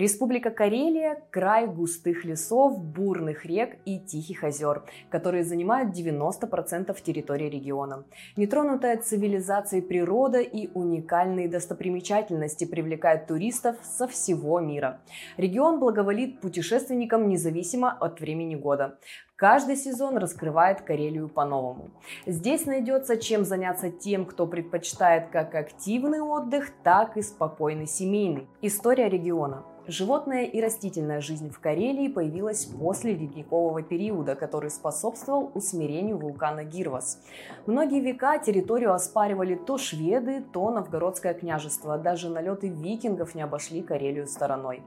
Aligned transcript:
Республика 0.00 0.50
Карелия– 0.50 1.22
край 1.30 1.66
густых 1.66 2.24
лесов, 2.24 2.82
бурных 2.82 3.44
рек 3.44 3.76
и 3.84 3.98
тихих 3.98 4.44
озер, 4.44 4.82
которые 5.10 5.44
занимают 5.44 5.94
90% 5.94 6.96
территории 7.02 7.50
региона. 7.50 8.06
Нетронутая 8.34 8.96
цивилизацией 8.96 9.82
природа 9.82 10.40
и 10.40 10.70
уникальные 10.72 11.50
достопримечательности 11.50 12.64
привлекают 12.64 13.26
туристов 13.26 13.76
со 13.82 14.08
всего 14.08 14.58
мира. 14.58 15.02
Регион 15.36 15.78
благоволит 15.78 16.40
путешественникам 16.40 17.28
независимо 17.28 17.92
от 17.92 18.20
времени 18.20 18.54
года. 18.54 18.98
Каждый 19.36 19.76
сезон 19.76 20.16
раскрывает 20.16 20.80
Карелию 20.80 21.28
по-новому. 21.28 21.90
Здесь 22.24 22.64
найдется 22.64 23.18
чем 23.18 23.44
заняться 23.44 23.90
тем, 23.90 24.24
кто 24.24 24.46
предпочитает 24.46 25.28
как 25.30 25.54
активный 25.54 26.20
отдых, 26.20 26.70
так 26.84 27.18
и 27.18 27.22
спокойный 27.22 27.86
семейный. 27.86 28.48
История 28.62 29.10
региона. 29.10 29.64
Животная 29.86 30.44
и 30.44 30.60
растительная 30.60 31.20
жизнь 31.20 31.50
в 31.50 31.58
Карелии 31.58 32.08
появилась 32.08 32.66
после 32.66 33.14
ледникового 33.14 33.82
периода, 33.82 34.36
который 34.36 34.70
способствовал 34.70 35.50
усмирению 35.54 36.18
вулкана 36.18 36.64
Гирвас. 36.64 37.18
Многие 37.66 38.00
века 38.00 38.38
территорию 38.38 38.92
оспаривали 38.92 39.54
то 39.54 39.78
шведы, 39.78 40.44
то 40.52 40.70
новгородское 40.70 41.34
княжество. 41.34 41.96
Даже 41.98 42.28
налеты 42.28 42.68
викингов 42.68 43.34
не 43.34 43.42
обошли 43.42 43.82
Карелию 43.82 44.26
стороной. 44.26 44.82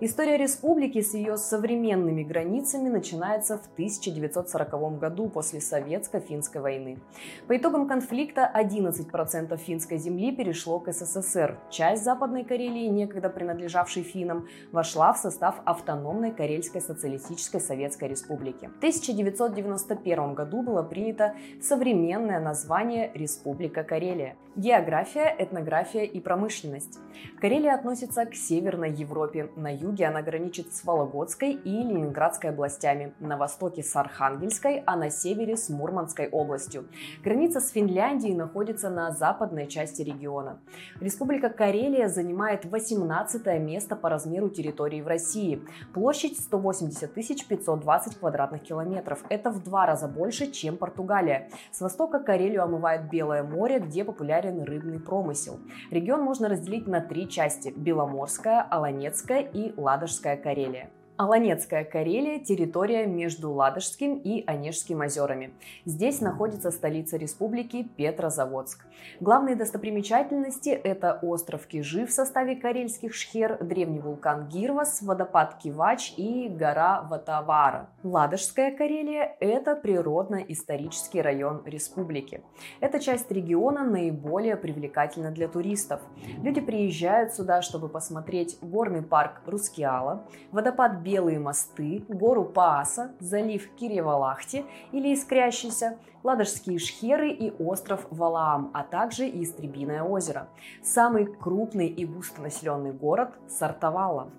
История 0.00 0.36
республики 0.36 1.02
с 1.02 1.14
ее 1.14 1.36
современными 1.36 2.22
границами 2.22 2.88
начинается 2.88 3.58
в 3.58 3.66
1940 3.74 4.98
году 4.98 5.28
после 5.28 5.60
Советско-финской 5.60 6.60
войны. 6.60 6.98
По 7.46 7.56
итогам 7.56 7.86
конфликта 7.86 8.50
11% 8.54 9.56
финской 9.58 9.98
земли 9.98 10.34
перешло 10.34 10.80
к 10.80 10.92
СССР. 10.92 11.58
Часть 11.70 12.04
Западной 12.04 12.44
Карелии, 12.44 12.86
некогда 12.86 13.28
принадлежавшей 13.28 14.02
финнам, 14.30 14.48
вошла 14.72 15.12
в 15.12 15.18
состав 15.18 15.56
автономной 15.64 16.32
Карельской 16.32 16.80
социалистической 16.80 17.60
Советской 17.60 18.08
Республики. 18.08 18.66
В 18.66 18.78
1991 18.78 20.34
году 20.34 20.62
было 20.62 20.82
принято 20.82 21.34
современное 21.60 22.40
название 22.40 23.10
Республика 23.14 23.82
Карелия. 23.84 24.36
География, 24.56 25.32
этнография 25.38 26.02
и 26.02 26.18
промышленность. 26.18 26.98
Карелия 27.40 27.72
относится 27.72 28.26
к 28.26 28.34
Северной 28.34 28.90
Европе. 28.90 29.48
На 29.54 29.72
юге 29.72 30.06
она 30.06 30.22
граничит 30.22 30.74
с 30.74 30.84
Вологодской 30.84 31.52
и 31.52 31.70
Ленинградской 31.70 32.50
областями, 32.50 33.14
на 33.20 33.36
востоке 33.36 33.84
с 33.84 33.94
Архангельской, 33.94 34.82
а 34.86 34.96
на 34.96 35.08
севере 35.08 35.56
с 35.56 35.68
Мурманской 35.68 36.28
областью. 36.28 36.88
Граница 37.22 37.60
с 37.60 37.70
Финляндией 37.70 38.34
находится 38.34 38.90
на 38.90 39.12
западной 39.12 39.68
части 39.68 40.02
региона. 40.02 40.58
Республика 41.00 41.48
Карелия 41.48 42.08
занимает 42.08 42.64
18 42.64 43.46
место 43.60 43.94
по 43.94 44.08
размеру 44.08 44.50
территории 44.50 45.00
в 45.00 45.06
России. 45.06 45.62
Площадь 45.94 46.40
180 46.40 47.14
520 47.14 48.16
квадратных 48.18 48.62
километров. 48.62 49.24
Это 49.28 49.50
в 49.50 49.62
два 49.62 49.86
раза 49.86 50.08
больше, 50.08 50.50
чем 50.50 50.76
Португалия. 50.76 51.50
С 51.70 51.80
востока 51.80 52.18
Карелию 52.18 52.64
омывает 52.64 53.08
Белое 53.10 53.44
море, 53.44 53.78
где 53.78 54.04
популярен 54.04 54.39
рыбный 54.40 54.98
промысел. 54.98 55.60
Регион 55.90 56.22
можно 56.22 56.48
разделить 56.48 56.86
на 56.86 57.00
три 57.00 57.28
части– 57.28 57.72
Беломорская, 57.76 58.62
Аланецкая 58.62 59.40
и 59.40 59.72
Ладожская 59.78 60.36
Карелия. 60.36 60.90
Аланецкая 61.20 61.84
Карелия– 61.84 62.38
территория 62.42 63.04
между 63.04 63.52
Ладожским 63.52 64.14
и 64.24 64.42
Онежским 64.46 65.02
озерами. 65.02 65.52
Здесь 65.84 66.22
находится 66.22 66.70
столица 66.70 67.18
республики 67.18 67.86
Петрозаводск. 67.98 68.86
Главные 69.20 69.54
достопримечательности– 69.54 70.70
это 70.84 71.18
остров 71.20 71.66
Кижи 71.66 72.06
в 72.06 72.10
составе 72.10 72.56
карельских 72.56 73.14
шхер, 73.14 73.62
древний 73.62 74.00
вулкан 74.00 74.48
Гирвас, 74.48 75.02
водопад 75.02 75.58
Кивач 75.62 76.14
и 76.16 76.48
гора 76.48 77.02
Ватавара. 77.02 77.90
Ладожская 78.02 78.74
Карелия– 78.74 79.36
это 79.40 79.76
природно-исторический 79.76 81.20
район 81.20 81.60
республики. 81.66 82.40
Эта 82.80 82.98
часть 82.98 83.30
региона 83.30 83.84
наиболее 83.84 84.56
привлекательна 84.56 85.30
для 85.32 85.48
туристов. 85.48 86.00
Люди 86.42 86.62
приезжают 86.62 87.34
сюда, 87.34 87.60
чтобы 87.60 87.90
посмотреть 87.90 88.56
горный 88.62 89.02
парк 89.02 89.42
Рускеала, 89.44 90.26
водопад 90.50 91.02
Белые 91.10 91.40
мосты, 91.40 92.04
гору 92.08 92.44
Пааса, 92.44 93.10
залив 93.18 93.68
Кирьевалахти 93.74 94.64
или 94.92 95.12
Искрящийся, 95.12 95.98
Ладожские 96.22 96.78
шхеры 96.78 97.32
и 97.32 97.50
остров 97.60 98.06
Валаам, 98.10 98.70
а 98.74 98.84
также 98.84 99.28
Истребиное 99.28 100.04
озеро. 100.04 100.46
Самый 100.84 101.26
крупный 101.26 101.88
и 101.88 102.04
густонаселенный 102.04 102.92
город– 102.92 103.30
Сартовала. 103.48 104.30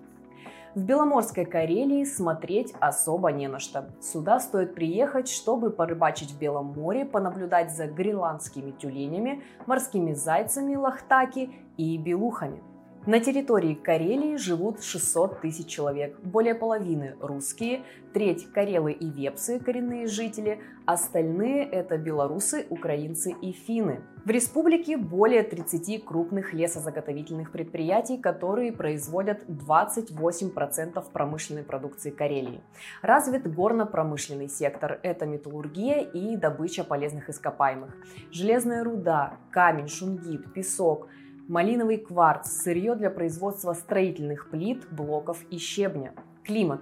В 0.74 0.82
Беломорской 0.82 1.44
Карелии 1.44 2.04
смотреть 2.04 2.72
особо 2.80 3.32
не 3.32 3.48
на 3.48 3.58
что. 3.58 3.90
Сюда 4.00 4.40
стоит 4.40 4.74
приехать, 4.74 5.28
чтобы 5.28 5.68
порыбачить 5.68 6.30
в 6.30 6.38
Белом 6.38 6.68
море, 6.68 7.04
понаблюдать 7.04 7.76
за 7.76 7.86
гренландскими 7.86 8.70
тюленями, 8.70 9.42
морскими 9.66 10.14
зайцами, 10.14 10.74
лахтаки 10.76 11.50
и 11.76 11.98
белухами– 11.98 12.62
на 13.04 13.18
территории 13.18 13.74
Карелии 13.74 14.36
живут 14.36 14.84
600 14.84 15.40
тысяч 15.40 15.66
человек, 15.66 16.16
более 16.20 16.54
половины 16.54 17.16
русские, 17.20 17.82
треть 18.12 18.46
карелы 18.52 18.92
и 18.92 19.10
вепсы, 19.10 19.58
коренные 19.58 20.06
жители, 20.06 20.60
остальные 20.86 21.64
это 21.64 21.98
белорусы, 21.98 22.64
украинцы 22.70 23.34
и 23.42 23.50
финны. 23.50 24.02
В 24.24 24.30
республике 24.30 24.96
более 24.96 25.42
30 25.42 26.04
крупных 26.04 26.54
лесозаготовительных 26.54 27.50
предприятий, 27.50 28.18
которые 28.18 28.70
производят 28.70 29.42
28% 29.48 31.04
промышленной 31.12 31.64
продукции 31.64 32.10
Карелии. 32.10 32.60
Развит 33.02 33.52
горно-промышленный 33.52 34.48
сектор, 34.48 35.00
это 35.02 35.26
металлургия 35.26 36.02
и 36.02 36.36
добыча 36.36 36.84
полезных 36.84 37.28
ископаемых. 37.28 37.96
Железная 38.30 38.84
руда, 38.84 39.38
камень, 39.50 39.88
шунгит, 39.88 40.52
песок– 40.52 41.08
малиновый 41.48 41.98
кварц, 41.98 42.48
сырье 42.62 42.94
для 42.94 43.10
производства 43.10 43.72
строительных 43.72 44.50
плит, 44.50 44.86
блоков 44.90 45.44
и 45.50 45.58
щебня. 45.58 46.12
Климат. 46.44 46.80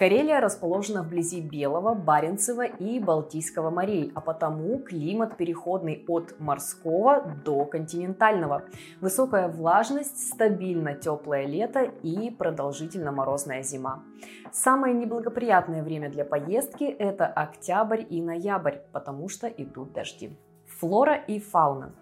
Карелия 0.00 0.40
расположена 0.40 1.02
вблизи 1.02 1.42
Белого, 1.42 1.94
Баренцева 1.94 2.64
и 2.64 2.98
Балтийского 2.98 3.68
морей, 3.68 4.10
а 4.14 4.22
потому 4.22 4.78
климат 4.78 5.36
переходный 5.36 6.02
от 6.08 6.40
морского 6.40 7.36
до 7.44 7.66
континентального. 7.66 8.62
Высокая 9.02 9.48
влажность, 9.48 10.26
стабильно 10.32 10.94
теплое 10.94 11.44
лето 11.44 11.82
и 12.02 12.30
продолжительно 12.30 13.12
морозная 13.12 13.62
зима. 13.62 14.02
Самое 14.52 14.94
неблагоприятное 14.94 15.82
время 15.82 16.08
для 16.08 16.24
поездки– 16.24 16.84
это 16.98 17.26
октябрь 17.26 18.02
и 18.08 18.22
ноябрь, 18.22 18.78
потому 18.92 19.28
что 19.28 19.48
идут 19.48 19.92
дожди. 19.92 20.34
Флора 20.66 21.16
и 21.16 21.38
фауна. 21.38 21.92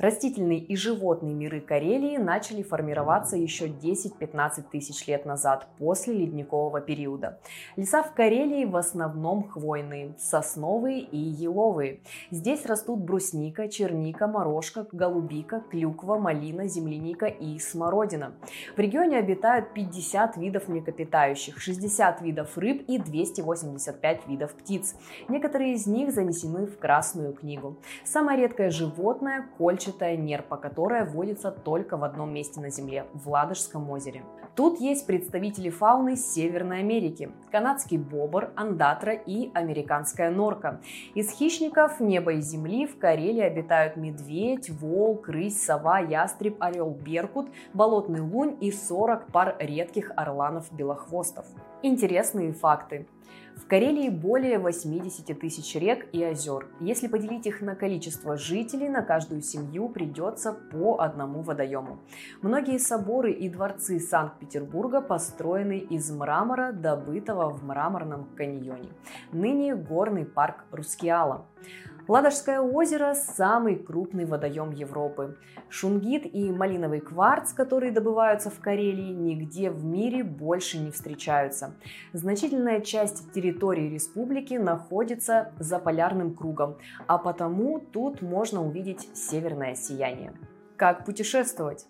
Растительные 0.00 0.60
и 0.60 0.76
животные 0.76 1.34
миры 1.34 1.60
Карелии 1.60 2.16
начали 2.16 2.62
формироваться 2.62 3.36
еще 3.36 3.66
10-15 3.66 4.64
тысяч 4.72 5.06
лет 5.06 5.26
назад, 5.26 5.68
после 5.76 6.14
ледникового 6.14 6.80
периода. 6.80 7.38
Леса 7.76 8.02
в 8.02 8.14
Карелии 8.14 8.64
в 8.64 8.76
основном 8.76 9.46
хвойные, 9.46 10.14
сосновые 10.18 11.00
и 11.00 11.18
еловые. 11.18 12.00
Здесь 12.30 12.64
растут 12.64 13.00
брусника, 13.00 13.68
черника, 13.68 14.26
морожка, 14.26 14.86
голубика, 14.90 15.62
клюква, 15.70 16.16
малина, 16.16 16.66
земляника 16.66 17.26
и 17.26 17.58
смородина. 17.58 18.32
В 18.74 18.80
регионе 18.80 19.18
обитают 19.18 19.74
50 19.74 20.38
видов 20.38 20.68
млекопитающих, 20.68 21.60
60 21.60 22.22
видов 22.22 22.56
рыб 22.56 22.82
и 22.88 22.96
285 22.96 24.28
видов 24.28 24.54
птиц. 24.54 24.96
Некоторые 25.28 25.74
из 25.74 25.86
них 25.86 26.10
занесены 26.10 26.64
в 26.64 26.78
Красную 26.78 27.34
книгу. 27.34 27.76
Самое 28.02 28.40
редкое 28.40 28.70
животное– 28.70 29.46
кольчатый 29.58 29.89
чешуйчатая 29.90 30.16
нерпа, 30.16 30.56
которая 30.56 31.04
водится 31.04 31.50
только 31.50 31.96
в 31.96 32.04
одном 32.04 32.32
месте 32.32 32.60
на 32.60 32.70
Земле– 32.70 33.06
в 33.14 33.28
Ладожском 33.28 33.90
озере. 33.90 34.22
Тут 34.56 34.80
есть 34.80 35.06
представители 35.06 35.70
фауны 35.70 36.16
Северной 36.16 36.80
Америки– 36.80 37.30
канадский 37.52 37.98
бобр, 37.98 38.50
андатра 38.56 39.12
и 39.12 39.50
американская 39.54 40.30
норка. 40.30 40.80
Из 41.14 41.30
хищников 41.30 42.00
неба 42.00 42.32
и 42.32 42.40
земли 42.40 42.86
в 42.86 42.98
Карелии 42.98 43.42
обитают 43.42 43.96
медведь, 43.96 44.70
волк, 44.70 45.28
рысь, 45.28 45.62
сова, 45.62 45.98
ястреб, 45.98 46.56
орел, 46.60 46.90
беркут, 46.90 47.48
болотный 47.74 48.20
лунь 48.20 48.56
и 48.60 48.70
40 48.70 49.26
пар 49.26 49.56
редких 49.58 50.12
орланов-белохвостов. 50.16 51.46
Интересные 51.82 52.52
факты. 52.52 53.06
В 53.60 53.66
Карелии 53.66 54.08
более 54.08 54.58
80 54.58 55.38
тысяч 55.38 55.74
рек 55.76 56.08
и 56.12 56.24
озер. 56.24 56.66
Если 56.80 57.08
поделить 57.08 57.46
их 57.46 57.60
на 57.60 57.76
количество 57.76 58.36
жителей, 58.36 58.88
на 58.88 59.02
каждую 59.02 59.42
семью 59.42 59.90
придется 59.90 60.52
по 60.52 61.00
одному 61.00 61.42
водоему. 61.42 62.00
Многие 62.40 62.78
соборы 62.78 63.32
и 63.32 63.50
дворцы 63.50 64.00
Санкт-Петербурга 64.00 65.02
построены 65.02 65.78
из 65.78 66.10
мрамора, 66.10 66.72
добытого 66.72 67.50
в 67.50 67.62
мраморном 67.62 68.24
каньоне. 68.34 68.88
Ныне 69.30 69.76
горный 69.76 70.24
парк 70.24 70.64
Рускеала. 70.72 71.46
Ладожское 72.10 72.60
озеро– 72.60 73.14
самый 73.36 73.76
крупный 73.76 74.24
водоем 74.24 74.72
Европы. 74.72 75.38
Шунгит 75.68 76.26
и 76.26 76.50
малиновый 76.50 76.98
кварц, 76.98 77.52
которые 77.52 77.92
добываются 77.92 78.50
в 78.50 78.58
Карелии, 78.58 79.12
нигде 79.12 79.70
в 79.70 79.84
мире 79.84 80.24
больше 80.24 80.78
не 80.78 80.90
встречаются. 80.90 81.76
Значительная 82.12 82.80
часть 82.80 83.30
территории 83.32 83.88
республики 83.88 84.54
находится 84.54 85.52
за 85.60 85.78
полярным 85.78 86.34
кругом, 86.34 86.78
а 87.06 87.16
потому 87.16 87.78
тут 87.78 88.22
можно 88.22 88.66
увидеть 88.66 89.08
северное 89.14 89.76
сияние. 89.76 90.32
Как 90.76 91.04
путешествовать? 91.04 91.86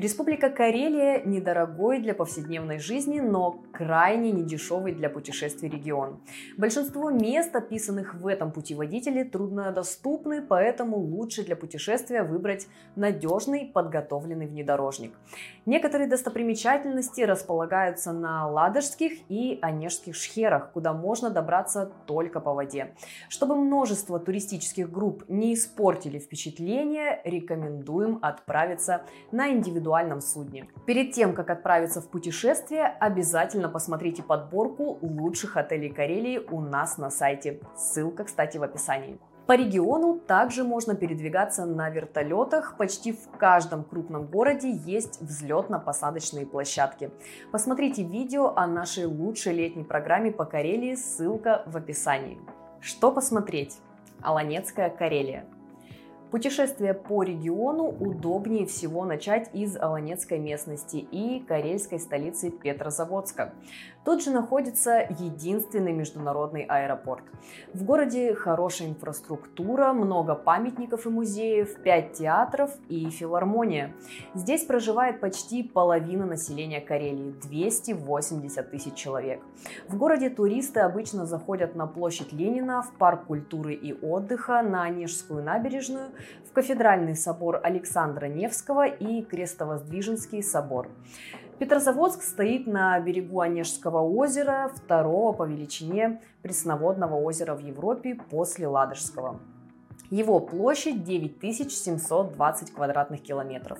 Республика 0.00 0.48
Карелия– 0.48 1.20
недорогой 1.26 2.00
для 2.00 2.14
повседневной 2.14 2.78
жизни, 2.78 3.20
но 3.20 3.62
крайне 3.70 4.32
недешевый 4.32 4.94
для 4.94 5.10
путешествий 5.10 5.68
регион. 5.68 6.22
Большинство 6.56 7.10
мест, 7.10 7.54
описанных 7.54 8.14
в 8.14 8.26
этом 8.26 8.50
путеводителе, 8.50 9.24
труднодоступны, 9.26 10.40
поэтому 10.40 10.96
лучше 10.96 11.44
для 11.44 11.54
путешествия 11.54 12.22
выбрать 12.22 12.66
надежный 12.96 13.66
подготовленный 13.66 14.46
внедорожник. 14.46 15.12
Некоторые 15.66 16.08
достопримечательности 16.08 17.20
располагаются 17.20 18.12
на 18.12 18.48
Ладожских 18.48 19.12
и 19.28 19.58
Онежских 19.60 20.16
шхерах, 20.16 20.72
куда 20.72 20.94
можно 20.94 21.28
добраться 21.28 21.92
только 22.06 22.40
по 22.40 22.54
воде. 22.54 22.94
Чтобы 23.28 23.54
множество 23.54 24.18
туристических 24.18 24.90
групп 24.90 25.24
не 25.28 25.52
испортили 25.52 26.18
впечатление, 26.18 27.20
рекомендуем 27.24 28.18
отправиться 28.22 29.02
на 29.30 29.50
индивидуальном 29.90 30.20
судне. 30.20 30.68
Перед 30.86 31.12
тем, 31.12 31.34
как 31.34 31.50
отправиться 31.50 32.00
в 32.00 32.08
путешествие, 32.08 32.84
обязательно 32.84 33.68
посмотрите 33.68 34.22
подборку 34.22 34.98
лучших 35.02 35.56
отелей 35.56 35.90
Карелии 35.90 36.38
у 36.50 36.60
нас 36.60 36.98
на 36.98 37.10
сайте. 37.10 37.60
Ссылка, 37.76 38.24
кстати, 38.24 38.58
в 38.58 38.62
описании. 38.62 39.18
По 39.46 39.54
региону 39.54 40.20
также 40.20 40.62
можно 40.62 40.94
передвигаться 40.94 41.64
на 41.66 41.90
вертолетах. 41.90 42.76
Почти 42.76 43.12
в 43.12 43.30
каждом 43.36 43.82
крупном 43.82 44.26
городе 44.26 44.70
есть 44.70 45.20
взлетно-посадочные 45.20 46.46
площадки. 46.46 47.10
Посмотрите 47.50 48.04
видео 48.04 48.52
о 48.54 48.68
нашей 48.68 49.06
лучшей 49.06 49.54
летней 49.54 49.82
программе 49.82 50.30
по 50.30 50.44
Карелии, 50.44 50.94
ссылка 50.94 51.64
в 51.66 51.76
описании. 51.76 52.38
Что 52.80 53.10
посмотреть? 53.10 53.76
Аланецкая 54.22 54.88
Карелия. 54.88 55.46
Путешествие 56.30 56.94
по 56.94 57.24
региону 57.24 57.88
удобнее 57.88 58.64
всего 58.64 59.04
начать 59.04 59.50
из 59.52 59.76
Аланецкой 59.76 60.38
местности 60.38 60.96
и 60.96 61.40
карельской 61.40 61.98
столицы 61.98 62.50
Петрозаводска. 62.50 63.52
Тут 64.04 64.22
же 64.22 64.30
находится 64.30 65.06
единственный 65.18 65.92
международный 65.92 66.62
аэропорт. 66.62 67.24
В 67.74 67.84
городе 67.84 68.34
хорошая 68.34 68.88
инфраструктура, 68.88 69.92
много 69.92 70.34
памятников 70.34 71.04
и 71.06 71.10
музеев, 71.10 71.82
5 71.82 72.12
театров 72.12 72.70
и 72.88 73.10
филармония. 73.10 73.92
Здесь 74.34 74.64
проживает 74.64 75.20
почти 75.20 75.62
половина 75.62 76.26
населения 76.26 76.80
Карелии– 76.80 77.34
280 77.42 78.70
тысяч 78.70 78.94
человек. 78.94 79.42
В 79.88 79.98
городе 79.98 80.30
туристы 80.30 80.80
обычно 80.80 81.26
заходят 81.26 81.74
на 81.74 81.86
площадь 81.86 82.32
Ленина, 82.32 82.82
в 82.82 82.92
парк 82.98 83.26
культуры 83.26 83.74
и 83.74 83.92
отдыха, 83.92 84.62
на 84.62 84.84
Онежскую 84.84 85.42
набережную, 85.42 86.10
в 86.48 86.52
кафедральный 86.52 87.16
собор 87.16 87.60
Александра 87.62 88.26
Невского 88.26 88.86
и 88.86 89.22
Крестовоздвиженский 89.22 90.42
собор. 90.42 90.88
Петрозаводск 91.58 92.22
стоит 92.22 92.66
на 92.66 92.98
берегу 93.00 93.40
Онежского 93.40 94.00
озера, 94.00 94.70
второго 94.74 95.32
по 95.32 95.44
величине 95.46 96.20
пресноводного 96.42 97.16
озера 97.16 97.54
в 97.54 97.60
Европе 97.60 98.18
после 98.30 98.66
Ладожского. 98.66 99.40
Его 100.10 100.40
площадь 100.40 101.04
9720 101.04 102.72
квадратных 102.72 103.22
километров. 103.22 103.78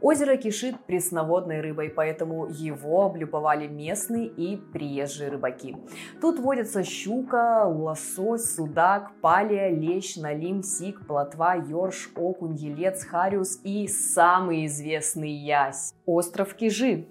Озеро 0.00 0.36
кишит 0.36 0.74
пресноводной 0.86 1.60
рыбой, 1.60 1.88
поэтому 1.88 2.46
его 2.46 3.06
облюбовали 3.06 3.68
местные 3.68 4.26
и 4.26 4.56
приезжие 4.56 5.30
рыбаки. 5.30 5.76
Тут 6.20 6.40
водятся 6.40 6.82
щука, 6.82 7.64
лосось, 7.64 8.54
судак, 8.54 9.12
палия, 9.20 9.70
лещ, 9.70 10.16
налим, 10.16 10.62
сик, 10.62 11.06
плотва, 11.06 11.56
ёрш, 11.56 12.10
окунь, 12.16 12.56
елец, 12.56 13.04
хариус 13.04 13.60
и 13.62 13.86
самый 13.86 14.66
известный 14.66 15.30
ясь– 15.30 15.94
остров 16.06 16.54
Кижи. 16.54 17.06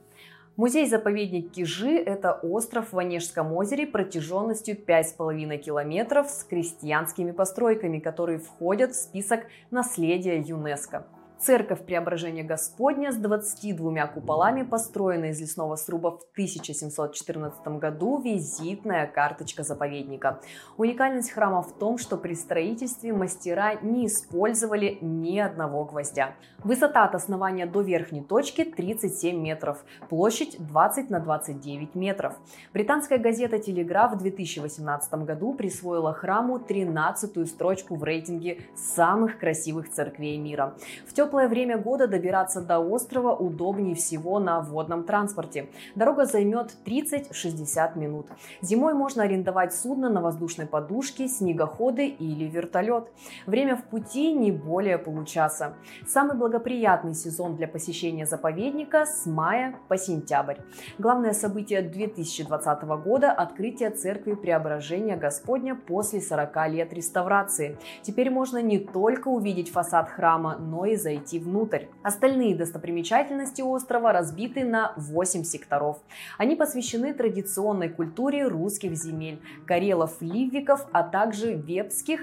Музей-заповедник 0.58 1.52
Кижи– 1.52 1.98
это 2.06 2.34
остров 2.34 2.92
в 2.92 2.98
Онежском 2.98 3.54
озере 3.54 3.86
протяженностью 3.86 4.76
5,5 4.76 5.58
километров 5.60 6.32
с 6.32 6.44
крестьянскими 6.44 7.30
постройками, 7.30 8.00
которые 8.00 8.40
входят 8.40 8.94
в 8.94 8.96
список 8.96 9.42
наследия 9.70 10.42
ЮНЕСКО. 10.42 11.06
Церковь 11.40 11.86
Преображения 11.86 12.44
Господня 12.44 13.12
с 13.12 13.16
22 13.16 14.08
куполами, 14.08 14.64
построенная 14.64 15.30
из 15.30 15.40
лесного 15.40 15.76
сруба 15.76 16.18
в 16.18 16.24
1714 16.32 17.68
году, 17.80 18.20
визитная 18.20 19.06
карточка 19.06 19.64
заповедника. 19.64 20.40
Уникальность 20.78 21.30
храма 21.30 21.62
в 21.62 21.78
том, 21.78 22.00
что 22.00 22.18
при 22.18 22.34
строительстве 22.34 23.14
мастера 23.14 23.76
не 23.84 24.08
использовали 24.08 24.98
ни 25.02 25.38
одного 25.38 25.86
гвоздя. 25.86 26.34
Высота 26.64 27.06
от 27.06 27.14
основания 27.14 27.68
до 27.68 27.82
верхней 27.82 28.24
точки 28.24 28.64
37 28.64 29.40
метров, 29.40 29.86
площадь 30.10 30.58
20 30.58 31.12
на 31.12 31.20
29 31.20 31.94
метров. 31.94 32.34
Британская 32.74 33.20
газета 33.20 33.60
«Телеграф» 33.60 34.14
в 34.14 34.18
2018 34.18 35.14
году 35.24 35.54
присвоила 35.54 36.14
храму 36.14 36.58
13-ю 36.58 37.46
строчку 37.46 37.96
в 37.96 38.04
рейтинге 38.04 38.62
самых 38.76 39.38
красивых 39.38 39.92
церквей 39.92 40.38
мира. 40.38 40.76
В 41.06 41.14
теплое 41.28 41.50
время 41.50 41.78
года 41.78 42.08
добираться 42.08 42.62
до 42.62 42.80
острова 42.80 43.36
удобнее 43.36 43.96
всего 43.96 44.40
на 44.40 44.62
водном 44.62 45.04
транспорте. 45.04 45.68
Дорога 45.96 46.26
займет 46.26 46.78
30-60 46.86 48.00
минут. 48.00 48.28
Зимой 48.62 48.94
можно 48.94 49.24
арендовать 49.24 49.74
судно 49.74 50.10
на 50.10 50.22
воздушной 50.22 50.68
подушке, 50.68 51.28
снегоходы 51.28 52.08
или 52.08 52.46
вертолет. 52.46 53.12
Время 53.46 53.76
в 53.76 53.84
пути 53.84 54.32
не 54.32 54.54
более 54.54 54.98
получаса. 54.98 55.74
Самый 56.08 56.38
благоприятный 56.38 57.14
сезон 57.14 57.58
для 57.58 57.68
посещения 57.68 58.26
заповедника 58.26 59.06
с 59.06 59.26
мая 59.26 59.76
по 59.90 59.98
сентябрь. 59.98 60.60
Главное 60.98 61.34
событие 61.34 61.82
2020 61.82 62.84
года– 63.04 63.32
открытие 63.34 63.90
церкви 63.90 64.34
Преображения 64.34 65.18
Господня 65.18 65.76
после 65.76 66.22
40 66.22 66.70
лет 66.70 66.94
реставрации. 66.94 67.78
Теперь 68.02 68.30
можно 68.30 68.62
не 68.62 68.80
только 68.80 69.28
увидеть 69.28 69.70
фасад 69.70 70.10
храма, 70.10 70.56
но 70.58 70.86
и 70.86 70.96
зайти 70.96 71.17
зайти 71.18 71.40
внутрь. 71.40 71.86
Остальные 72.04 72.56
достопримечательности 72.56 73.62
острова 73.62 74.14
разбиты 74.14 74.64
на 74.64 74.94
8 74.98 75.44
секторов. 75.44 75.98
Они 76.38 76.56
посвящены 76.56 77.14
традиционной 77.14 77.90
культуре 77.90 78.48
русских 78.48 78.96
земель, 78.96 79.40
карелов-ливиков, 79.66 80.88
а 80.92 81.04
также 81.04 81.54
вепских, 81.54 82.22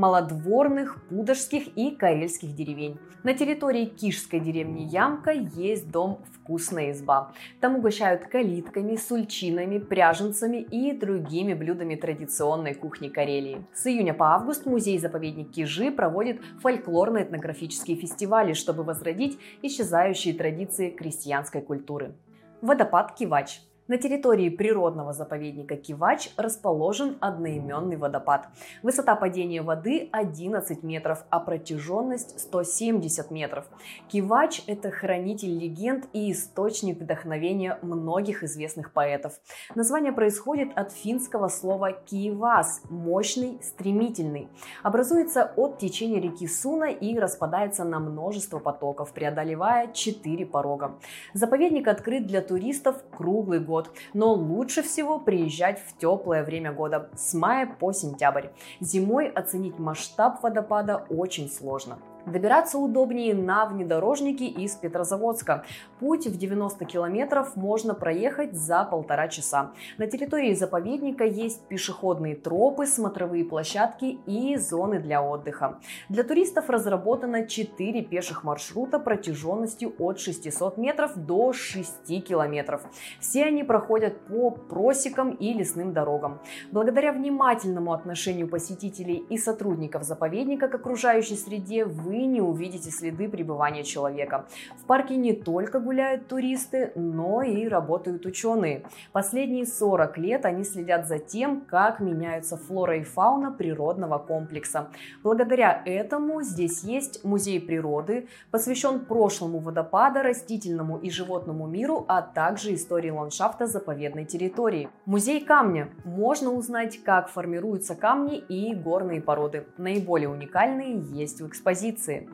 малодворных, 0.00 0.96
пудожских 1.10 1.68
и 1.76 1.90
карельских 1.90 2.54
деревень. 2.54 2.98
На 3.22 3.34
территории 3.34 3.84
Кишской 3.84 4.40
деревни 4.40 4.84
Ямка 4.84 5.30
есть 5.30 5.90
дом 5.90 6.20
«Вкусная 6.32 6.92
изба». 6.92 7.32
Там 7.60 7.76
угощают 7.76 8.22
калитками, 8.22 8.96
сульчинами, 8.96 9.78
пряженцами 9.78 10.56
и 10.56 10.92
другими 10.92 11.52
блюдами 11.52 11.96
традиционной 11.96 12.72
кухни 12.72 13.08
Карелии. 13.08 13.66
С 13.74 13.86
июня 13.86 14.14
по 14.14 14.34
август 14.34 14.64
музей-заповедник 14.64 15.50
Кижи 15.50 15.90
проводит 15.90 16.40
фольклорно-этнографические 16.62 17.96
фестивали, 17.96 18.54
чтобы 18.54 18.84
возродить 18.84 19.38
исчезающие 19.60 20.32
традиции 20.32 20.88
крестьянской 20.88 21.60
культуры. 21.60 22.14
Водопад 22.62 23.14
Кивач– 23.14 23.60
на 23.90 23.98
территории 23.98 24.50
природного 24.50 25.12
заповедника 25.12 25.74
Кивач 25.74 26.30
расположен 26.36 27.16
одноименный 27.20 27.96
водопад. 27.96 28.46
Высота 28.84 29.16
падения 29.16 29.62
воды 29.62 30.08
11 30.12 30.84
метров, 30.84 31.24
а 31.28 31.40
протяженность 31.40 32.38
170 32.38 33.32
метров. 33.32 33.66
Кивач– 34.06 34.62
это 34.68 34.92
хранитель 34.92 35.58
легенд 35.58 36.04
и 36.12 36.30
источник 36.30 37.00
вдохновения 37.00 37.80
многих 37.82 38.44
известных 38.44 38.92
поэтов. 38.92 39.40
Название 39.74 40.12
происходит 40.12 40.68
от 40.76 40.92
финского 40.92 41.48
слова 41.48 41.90
«киевас»– 41.90 42.82
мощный, 42.90 43.58
стремительный. 43.60 44.46
Образуется 44.84 45.52
от 45.56 45.78
течения 45.78 46.20
реки 46.20 46.46
Суна 46.46 46.84
и 46.84 47.18
распадается 47.18 47.82
на 47.82 47.98
множество 47.98 48.60
потоков, 48.60 49.12
преодолевая 49.12 49.92
4 49.92 50.46
порога. 50.46 50.96
Заповедник 51.34 51.88
открыт 51.88 52.28
для 52.28 52.40
туристов 52.40 53.02
круглый 53.10 53.58
год 53.58 53.79
год, 53.80 53.90
но 54.14 54.32
лучше 54.32 54.82
всего 54.82 55.18
приезжать 55.18 55.80
в 55.80 55.96
теплое 55.96 56.44
время 56.44 56.72
года 56.72 57.10
с 57.16 57.34
мая 57.34 57.66
по 57.66 57.92
сентябрь. 57.92 58.48
Зимой 58.80 59.28
оценить 59.28 59.78
масштаб 59.78 60.42
водопада 60.42 61.06
очень 61.08 61.48
сложно. 61.48 61.98
Добираться 62.26 62.78
удобнее 62.78 63.34
на 63.34 63.64
внедорожнике 63.64 64.44
из 64.46 64.76
Петрозаводска. 64.76 65.64
Путь 66.00 66.26
в 66.26 66.38
90 66.38 66.86
километров 66.86 67.56
можно 67.56 67.94
проехать 67.94 68.54
за 68.54 68.84
полтора 68.84 69.28
часа. 69.28 69.72
На 69.98 70.06
территории 70.06 70.54
заповедника 70.54 71.24
есть 71.24 71.68
пешеходные 71.68 72.36
тропы, 72.36 72.86
смотровые 72.86 73.44
площадки 73.44 74.18
и 74.24 74.56
зоны 74.56 74.98
для 74.98 75.22
отдыха. 75.22 75.78
Для 76.08 76.24
туристов 76.24 76.70
разработано 76.70 77.46
4 77.46 78.00
пеших 78.04 78.44
маршрута 78.44 78.98
протяженностью 78.98 79.92
от 79.98 80.18
600 80.18 80.78
метров 80.78 81.14
до 81.16 81.52
6 81.52 82.24
километров. 82.26 82.80
Все 83.20 83.44
они 83.44 83.62
проходят 83.62 84.24
по 84.26 84.50
просекам 84.50 85.32
и 85.32 85.52
лесным 85.52 85.92
дорогам. 85.92 86.40
Благодаря 86.72 87.12
внимательному 87.12 87.92
отношению 87.92 88.48
посетителей 88.48 89.22
и 89.28 89.36
сотрудников 89.36 90.04
заповедника 90.04 90.68
к 90.68 90.74
окружающей 90.76 91.36
среде 91.36 91.84
вы 91.84 92.24
не 92.24 92.40
увидите 92.40 92.90
следы 92.90 93.28
пребывания 93.28 93.84
человека. 93.84 94.46
В 94.82 94.86
парке 94.86 95.16
не 95.16 95.34
только 95.34 95.78
гуляют 95.78 95.89
туристы, 96.28 96.92
но 96.94 97.42
и 97.42 97.68
работают 97.68 98.26
ученые. 98.26 98.84
Последние 99.12 99.66
40 99.66 100.18
лет 100.18 100.44
они 100.44 100.64
следят 100.64 101.06
за 101.06 101.18
тем, 101.18 101.62
как 101.62 102.00
меняются 102.00 102.56
флора 102.56 102.98
и 102.98 103.02
фауна 103.02 103.50
природного 103.50 104.18
комплекса. 104.18 104.88
Благодаря 105.22 105.82
этому 105.84 106.42
здесь 106.42 106.82
есть 106.82 107.24
музей 107.24 107.60
природы, 107.60 108.28
посвящен 108.50 109.00
прошлому 109.00 109.58
водопада, 109.58 110.22
растительному 110.22 110.98
и 110.98 111.10
животному 111.10 111.66
миру, 111.66 112.04
а 112.08 112.22
также 112.22 112.74
истории 112.74 113.10
ландшафта 113.10 113.66
заповедной 113.66 114.24
территории. 114.24 114.88
Музей 115.06 115.44
камня. 115.44 115.88
Можно 116.04 116.52
узнать, 116.52 117.02
как 117.02 117.28
формируются 117.28 117.94
камни 117.94 118.38
и 118.38 118.74
горные 118.74 119.20
породы. 119.20 119.66
Наиболее 119.76 120.28
уникальные 120.28 121.00
есть 121.12 121.40
в 121.40 121.46
экспозиции. 121.46 122.28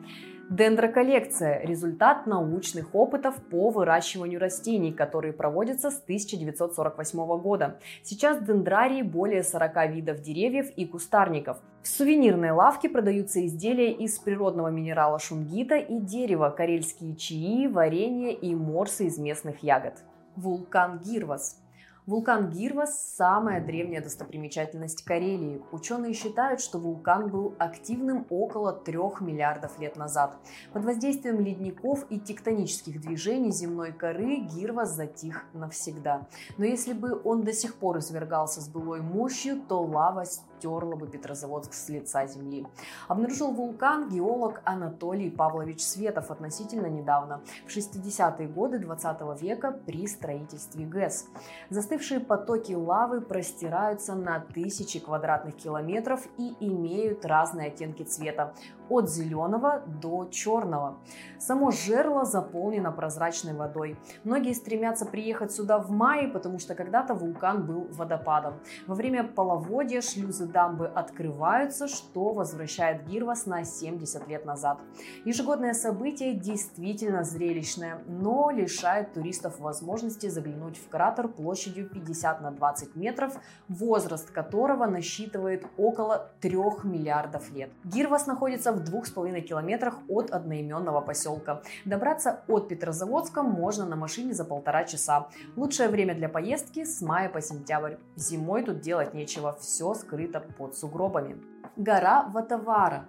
Дендроколлекция– 0.49 1.59
результат 1.65 2.25
научных 2.25 2.95
опытов 2.95 3.35
по 3.51 3.69
выращиванию 3.69 4.39
растений, 4.39 4.93
которые 4.93 5.33
проводятся 5.33 5.91
с 5.91 6.01
1948 6.01 7.41
года. 7.41 7.79
Сейчас 8.01 8.39
в 8.39 8.45
дендрарии 8.45 9.01
более 9.01 9.43
40 9.43 9.91
видов 9.91 10.21
деревьев 10.21 10.69
и 10.77 10.85
кустарников. 10.85 11.57
В 11.83 11.87
сувенирной 11.89 12.51
лавке 12.51 12.87
продаются 12.87 13.45
изделия 13.45 13.91
из 13.91 14.17
природного 14.19 14.69
минерала 14.69 15.19
шунгита 15.19 15.75
и 15.75 15.99
дерева, 15.99 16.49
карельские 16.49 17.17
чаи, 17.17 17.67
варенье 17.67 18.33
и 18.33 18.55
морсы 18.55 19.07
из 19.07 19.17
местных 19.17 19.63
ягод. 19.63 19.95
Вулкан 20.37 20.99
Гирвас– 20.99 21.61
Вулкан 22.07 22.51
Гирвас– 22.51 23.15
самая 23.17 23.59
древняя 23.59 24.01
достопримечательность 24.01 25.03
Карелии. 25.03 25.61
Ученые 25.73 26.13
считают, 26.13 26.61
что 26.61 26.79
вулкан 26.79 27.27
был 27.27 27.53
активным 27.59 28.25
около 28.29 28.71
трех 28.71 29.19
миллиардов 29.19 29.77
лет 29.77 29.97
назад. 29.97 30.37
Под 30.71 30.85
воздействием 30.85 31.41
ледников 31.41 32.05
и 32.09 32.17
тектонических 32.17 33.01
движений 33.01 33.51
земной 33.51 33.91
коры 33.91 34.37
Гирвас 34.37 34.95
затих 34.95 35.43
навсегда. 35.51 36.25
Но 36.57 36.63
если 36.63 36.93
бы 36.93 37.19
он 37.25 37.43
до 37.43 37.51
сих 37.51 37.75
пор 37.75 37.97
извергался 37.97 38.61
с 38.61 38.69
былой 38.69 39.01
мощью, 39.01 39.61
то 39.67 39.83
лава 39.83 40.23
стерла 40.57 40.95
бы 40.95 41.07
Петрозаводск 41.07 41.73
с 41.73 41.89
лица 41.89 42.25
земли. 42.27 42.65
Обнаружил 43.07 43.51
вулкан 43.51 44.09
геолог 44.09 44.61
Анатолий 44.65 45.29
Павлович 45.29 45.81
Светов 45.81 46.31
относительно 46.31 46.87
недавно, 46.87 47.41
в 47.65 47.75
60-е 47.75 48.47
годы 48.47 48.79
20 48.79 49.41
века 49.41 49.79
при 49.85 50.07
строительстве 50.07 50.85
ГЭС. 50.85 51.27
Застывшие 51.69 52.19
потоки 52.19 52.73
лавы 52.73 53.21
простираются 53.21 54.15
на 54.15 54.39
тысячи 54.39 54.99
квадратных 54.99 55.55
километров 55.55 56.27
и 56.37 56.55
имеют 56.59 57.25
разные 57.25 57.67
оттенки 57.67 58.03
цвета 58.03 58.53
от 58.89 59.09
зеленого 59.09 59.83
до 60.01 60.25
черного. 60.31 60.97
Само 61.39 61.71
жерло 61.71 62.25
заполнено 62.25 62.91
прозрачной 62.91 63.53
водой. 63.53 63.97
Многие 64.23 64.53
стремятся 64.53 65.05
приехать 65.05 65.51
сюда 65.51 65.77
в 65.77 65.91
мае, 65.91 66.27
потому 66.29 66.59
что 66.59 66.73
когда-то 66.73 67.13
вулкан 67.13 67.65
был 67.65 67.87
водопадом. 67.91 68.55
Во 68.87 68.95
время 68.95 69.23
половодья 69.23 70.01
шлюзы 70.01 70.46
дамбы 70.51 70.87
открываются, 70.87 71.87
что 71.87 72.33
возвращает 72.33 73.05
Гирвас 73.07 73.45
на 73.45 73.63
70 73.63 74.27
лет 74.27 74.45
назад. 74.45 74.79
Ежегодное 75.25 75.73
событие 75.73 76.33
действительно 76.33 77.23
зрелищное, 77.23 77.99
но 78.07 78.51
лишает 78.51 79.13
туристов 79.13 79.59
возможности 79.59 80.27
заглянуть 80.27 80.77
в 80.77 80.89
кратер 80.89 81.27
площадью 81.27 81.89
50 81.89 82.41
на 82.41 82.51
20 82.51 82.95
метров, 82.95 83.37
возраст 83.67 84.31
которого 84.31 84.85
насчитывает 84.85 85.65
около 85.77 86.31
3 86.41 86.57
миллиардов 86.83 87.51
лет. 87.51 87.69
Гирвас 87.83 88.27
находится 88.27 88.71
в 88.71 88.83
двух 88.83 89.07
с 89.07 89.11
половиной 89.11 89.41
километрах 89.41 89.99
от 90.07 90.31
одноименного 90.31 91.01
поселка. 91.01 91.61
Добраться 91.85 92.41
от 92.47 92.67
Петрозаводска 92.67 93.43
можно 93.43 93.85
на 93.85 93.95
машине 93.95 94.33
за 94.33 94.45
полтора 94.45 94.83
часа. 94.83 95.27
Лучшее 95.55 95.89
время 95.89 96.15
для 96.15 96.29
поездки 96.29 96.83
с 96.83 97.01
мая 97.01 97.29
по 97.29 97.41
сентябрь. 97.41 97.95
Зимой 98.15 98.63
тут 98.63 98.81
делать 98.81 99.13
нечего, 99.13 99.57
все 99.59 99.93
скрыто 99.93 100.36
под 100.39 100.75
сугробами. 100.75 101.41
Гора 101.75 102.23
Ватавара 102.33 103.05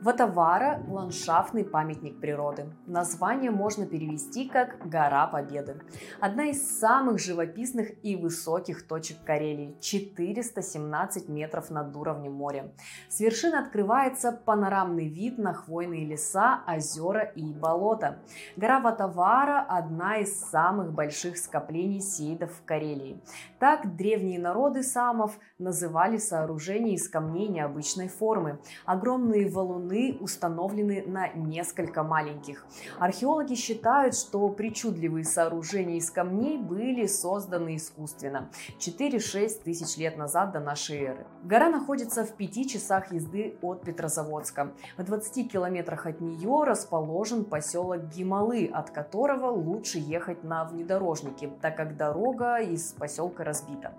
Ватавара– 0.00 0.80
ландшафтный 0.88 1.64
памятник 1.64 2.20
природы. 2.20 2.72
Название 2.86 3.50
можно 3.50 3.84
перевести 3.84 4.48
как 4.48 4.88
«Гора 4.88 5.26
Победы». 5.26 5.80
Одна 6.20 6.44
из 6.44 6.78
самых 6.78 7.18
живописных 7.18 7.90
и 8.04 8.14
высоких 8.14 8.86
точек 8.86 9.16
Карелии– 9.24 9.76
417 9.80 11.28
метров 11.28 11.70
над 11.70 11.96
уровнем 11.96 12.32
моря. 12.32 12.70
С 13.08 13.18
вершины 13.18 13.56
открывается 13.56 14.30
панорамный 14.30 15.08
вид 15.08 15.36
на 15.36 15.52
хвойные 15.52 16.06
леса, 16.06 16.60
озера 16.68 17.22
и 17.22 17.52
болота. 17.52 18.20
Гора 18.56 18.78
Ватавара– 18.78 19.66
одна 19.68 20.18
из 20.18 20.38
самых 20.38 20.92
больших 20.92 21.36
скоплений 21.36 22.00
сейдов 22.00 22.52
в 22.52 22.64
Карелии. 22.64 23.20
Так 23.58 23.96
древние 23.96 24.38
народы 24.38 24.84
самов 24.84 25.36
называли 25.58 26.18
сооружения 26.18 26.94
из 26.94 27.08
камней 27.08 27.48
необычной 27.48 28.06
формы. 28.06 28.60
Огромные 28.86 29.50
валуны 29.50 29.87
валуны 29.88 30.18
установлены 30.20 31.04
на 31.06 31.28
несколько 31.28 32.02
маленьких. 32.02 32.64
Археологи 32.98 33.54
считают, 33.54 34.14
что 34.14 34.48
причудливые 34.48 35.24
сооружения 35.24 35.96
из 35.96 36.10
камней 36.10 36.58
были 36.58 37.06
созданы 37.06 37.76
искусственно 37.76 38.50
4-6 38.78 39.62
тысяч 39.64 39.96
лет 39.96 40.16
назад 40.16 40.52
до 40.52 40.60
нашей 40.60 40.98
эры. 40.98 41.26
Гора 41.42 41.70
находится 41.70 42.24
в 42.24 42.32
5 42.36 42.70
часах 42.70 43.12
езды 43.12 43.56
от 43.62 43.82
Петрозаводска. 43.82 44.72
В 44.96 45.04
20 45.04 45.50
километрах 45.50 46.06
от 46.06 46.20
нее 46.20 46.64
расположен 46.64 47.44
поселок 47.44 48.08
Гималы, 48.08 48.70
от 48.72 48.90
которого 48.90 49.50
лучше 49.50 49.98
ехать 49.98 50.44
на 50.44 50.64
внедорожнике, 50.64 51.50
так 51.60 51.76
как 51.76 51.96
дорога 51.96 52.58
из 52.58 52.92
поселка 52.92 53.44
разбита. 53.44 53.92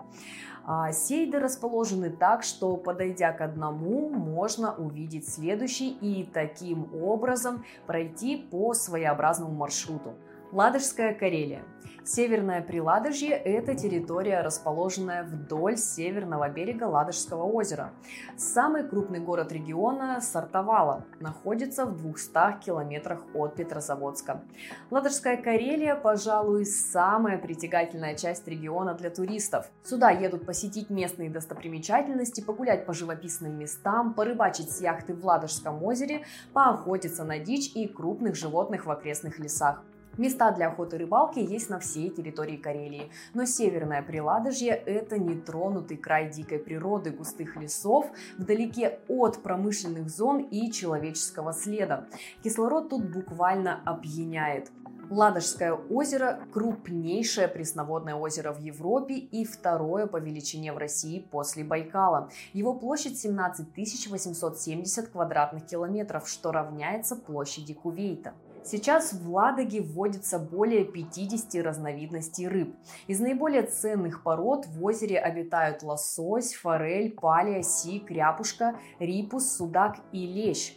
А 0.72 0.92
сейды 0.92 1.40
расположены 1.40 2.10
так, 2.10 2.44
что 2.44 2.76
подойдя 2.76 3.32
к 3.32 3.40
одному, 3.40 4.08
можно 4.08 4.72
увидеть 4.72 5.28
следующий 5.28 5.90
и 5.90 6.22
таким 6.22 6.94
образом 6.94 7.64
пройти 7.88 8.36
по 8.36 8.72
своеобразному 8.72 9.52
маршруту. 9.52 10.14
Ладожская 10.52 11.14
Карелия. 11.14 11.62
Северное 12.02 12.60
Приладожье– 12.60 13.30
это 13.44 13.76
территория, 13.76 14.40
расположенная 14.40 15.22
вдоль 15.22 15.76
северного 15.76 16.48
берега 16.48 16.84
Ладожского 16.84 17.44
озера. 17.44 17.92
Самый 18.36 18.82
крупный 18.82 19.20
город 19.20 19.52
региона– 19.52 20.20
Сартовала, 20.20 21.04
находится 21.20 21.86
в 21.86 21.96
200 21.96 22.64
километрах 22.64 23.20
от 23.32 23.54
Петрозаводска. 23.54 24.42
Ладожская 24.90 25.36
Карелия, 25.36 25.94
пожалуй, 25.94 26.66
самая 26.66 27.38
притягательная 27.38 28.16
часть 28.16 28.48
региона 28.48 28.94
для 28.94 29.10
туристов. 29.10 29.70
Сюда 29.84 30.10
едут 30.10 30.46
посетить 30.46 30.90
местные 30.90 31.30
достопримечательности, 31.30 32.40
погулять 32.40 32.86
по 32.86 32.92
живописным 32.92 33.56
местам, 33.56 34.14
порыбачить 34.14 34.72
с 34.72 34.80
яхты 34.80 35.14
в 35.14 35.24
Ладожском 35.24 35.80
озере, 35.84 36.24
поохотиться 36.52 37.22
на 37.22 37.38
дичь 37.38 37.70
и 37.76 37.86
крупных 37.86 38.34
животных 38.34 38.86
в 38.86 38.90
окрестных 38.90 39.38
лесах. 39.38 39.84
Места 40.18 40.50
для 40.50 40.68
охоты 40.68 40.96
и 40.96 40.98
рыбалки 40.98 41.38
есть 41.38 41.70
на 41.70 41.78
всей 41.78 42.10
территории 42.10 42.56
Карелии, 42.56 43.10
но 43.32 43.44
северное 43.44 44.02
Приладожье– 44.02 44.70
это 44.86 45.18
нетронутый 45.18 45.96
край 45.96 46.30
дикой 46.30 46.58
природы, 46.58 47.10
густых 47.10 47.56
лесов, 47.56 48.06
вдалеке 48.36 48.98
от 49.08 49.42
промышленных 49.42 50.10
зон 50.10 50.40
и 50.40 50.70
человеческого 50.72 51.52
следа. 51.52 52.06
Кислород 52.42 52.90
тут 52.90 53.10
буквально 53.10 53.80
опьяняет. 53.84 54.70
Ладожское 55.10 55.72
озеро– 55.72 56.38
крупнейшее 56.52 57.48
пресноводное 57.48 58.14
озеро 58.14 58.52
в 58.52 58.60
Европе 58.60 59.14
и 59.14 59.44
второе 59.44 60.06
по 60.06 60.18
величине 60.18 60.72
в 60.72 60.78
России 60.78 61.26
после 61.32 61.64
Байкала. 61.64 62.30
Его 62.52 62.74
площадь 62.74 63.18
17 63.18 63.66
870 64.08 65.08
квадратных 65.08 65.66
километров, 65.66 66.28
что 66.28 66.52
равняется 66.52 67.16
площади 67.16 67.74
Кувейта. 67.74 68.34
Сейчас 68.62 69.12
в 69.12 69.32
Ладоге 69.32 69.80
вводится 69.80 70.38
более 70.38 70.84
50 70.84 71.64
разновидностей 71.64 72.46
рыб. 72.46 72.76
Из 73.06 73.18
наиболее 73.18 73.62
ценных 73.62 74.22
пород 74.22 74.66
в 74.66 74.84
озере 74.84 75.18
обитают 75.18 75.82
лосось, 75.82 76.54
форель, 76.54 77.12
палия, 77.12 77.62
сик, 77.62 78.10
ряпушка, 78.10 78.78
рипус, 78.98 79.50
судак 79.56 79.96
и 80.12 80.26
лещ. 80.26 80.76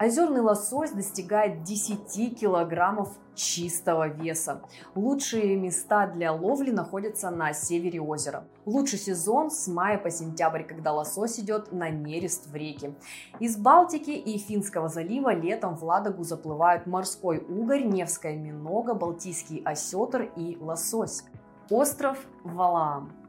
Озерный 0.00 0.40
лосось 0.40 0.92
достигает 0.92 1.62
10 1.62 2.40
килограммов 2.40 3.10
чистого 3.34 4.08
веса. 4.08 4.62
Лучшие 4.94 5.56
места 5.56 6.06
для 6.06 6.32
ловли 6.32 6.70
находятся 6.70 7.28
на 7.28 7.52
севере 7.52 8.00
озера. 8.00 8.44
Лучший 8.64 8.98
сезон 8.98 9.50
с 9.50 9.68
мая 9.68 9.98
по 9.98 10.10
сентябрь, 10.10 10.62
когда 10.62 10.94
лосось 10.94 11.38
идет 11.38 11.72
на 11.72 11.90
нерест 11.90 12.46
в 12.46 12.54
реке. 12.54 12.94
Из 13.40 13.58
Балтики 13.58 14.12
и 14.12 14.38
Финского 14.38 14.88
залива 14.88 15.34
летом 15.34 15.76
в 15.76 15.84
Ладогу 15.84 16.24
заплывают 16.24 16.86
морской 16.86 17.36
угорь, 17.36 17.84
Невская 17.84 18.38
минога, 18.38 18.94
Балтийский 18.94 19.60
осетр 19.66 20.32
и 20.34 20.56
лосось. 20.58 21.24
Остров 21.68 22.16
Валаам. 22.42 23.19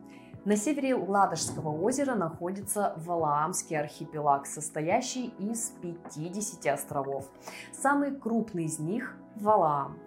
На 0.43 0.55
севере 0.55 0.95
Ладожского 0.95 1.69
озера 1.69 2.15
находится 2.15 2.95
Валаамский 2.97 3.77
архипелаг, 3.77 4.47
состоящий 4.47 5.27
из 5.37 5.73
50 5.81 6.65
островов. 6.65 7.29
Самый 7.71 8.15
крупный 8.15 8.65
из 8.65 8.79
них– 8.79 9.15
Валаам 9.35 9.97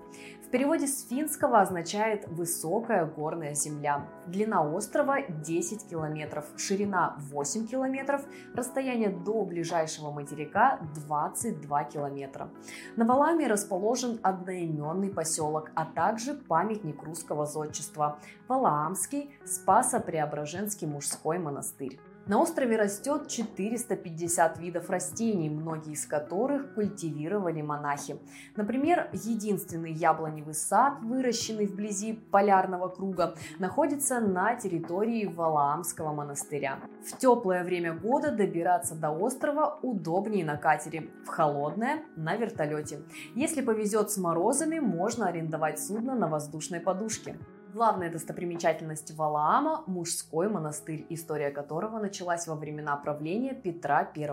переводе 0.54 0.86
с 0.86 1.08
финского 1.08 1.62
означает 1.62 2.28
«высокая 2.28 3.06
горная 3.06 3.54
земля». 3.54 4.06
Длина 4.28 4.62
острова 4.62 5.20
10 5.20 5.90
километров, 5.90 6.44
ширина 6.56 7.16
8 7.32 7.66
километров, 7.66 8.24
расстояние 8.54 9.08
до 9.08 9.44
ближайшего 9.44 10.12
материка 10.12 10.78
22 10.94 11.84
километра. 11.86 12.50
На 12.94 13.04
Валаме 13.04 13.48
расположен 13.48 14.20
одноименный 14.22 15.10
поселок, 15.10 15.72
а 15.74 15.86
также 15.86 16.34
памятник 16.34 17.02
русского 17.02 17.46
зодчества– 17.46 18.20
Валаамский 18.46 19.36
Спасо-Преображенский 19.44 20.86
мужской 20.86 21.38
монастырь. 21.38 21.98
На 22.26 22.40
острове 22.40 22.76
растет 22.76 23.28
450 23.28 24.58
видов 24.58 24.88
растений, 24.88 25.50
многие 25.50 25.92
из 25.92 26.06
которых 26.06 26.72
культивировали 26.72 27.60
монахи. 27.60 28.16
Например, 28.56 29.10
единственный 29.12 29.92
яблоневый 29.92 30.54
сад, 30.54 30.94
выращенный 31.02 31.66
вблизи 31.66 32.14
полярного 32.14 32.88
круга, 32.88 33.34
находится 33.58 34.20
на 34.20 34.54
территории 34.54 35.26
Валаамского 35.26 36.14
монастыря. 36.14 36.78
В 37.06 37.18
теплое 37.18 37.62
время 37.62 37.92
года 37.92 38.30
добираться 38.30 38.94
до 38.94 39.10
острова 39.10 39.78
удобнее 39.82 40.46
на 40.46 40.56
катере, 40.56 41.10
в 41.26 41.28
холодное– 41.28 42.04
на 42.16 42.36
вертолете. 42.36 43.02
Если 43.34 43.60
повезет 43.60 44.10
с 44.10 44.16
морозами, 44.16 44.78
можно 44.78 45.26
арендовать 45.26 45.78
судно 45.78 46.14
на 46.14 46.28
воздушной 46.28 46.80
подушке. 46.80 47.36
Главная 47.74 48.08
достопримечательность 48.08 49.10
Валаама– 49.16 49.82
мужской 49.88 50.48
монастырь, 50.48 51.06
история 51.08 51.50
которого 51.50 51.98
началась 51.98 52.46
во 52.46 52.54
времена 52.54 52.96
правления 52.96 53.52
Петра 53.52 54.08
I. 54.16 54.28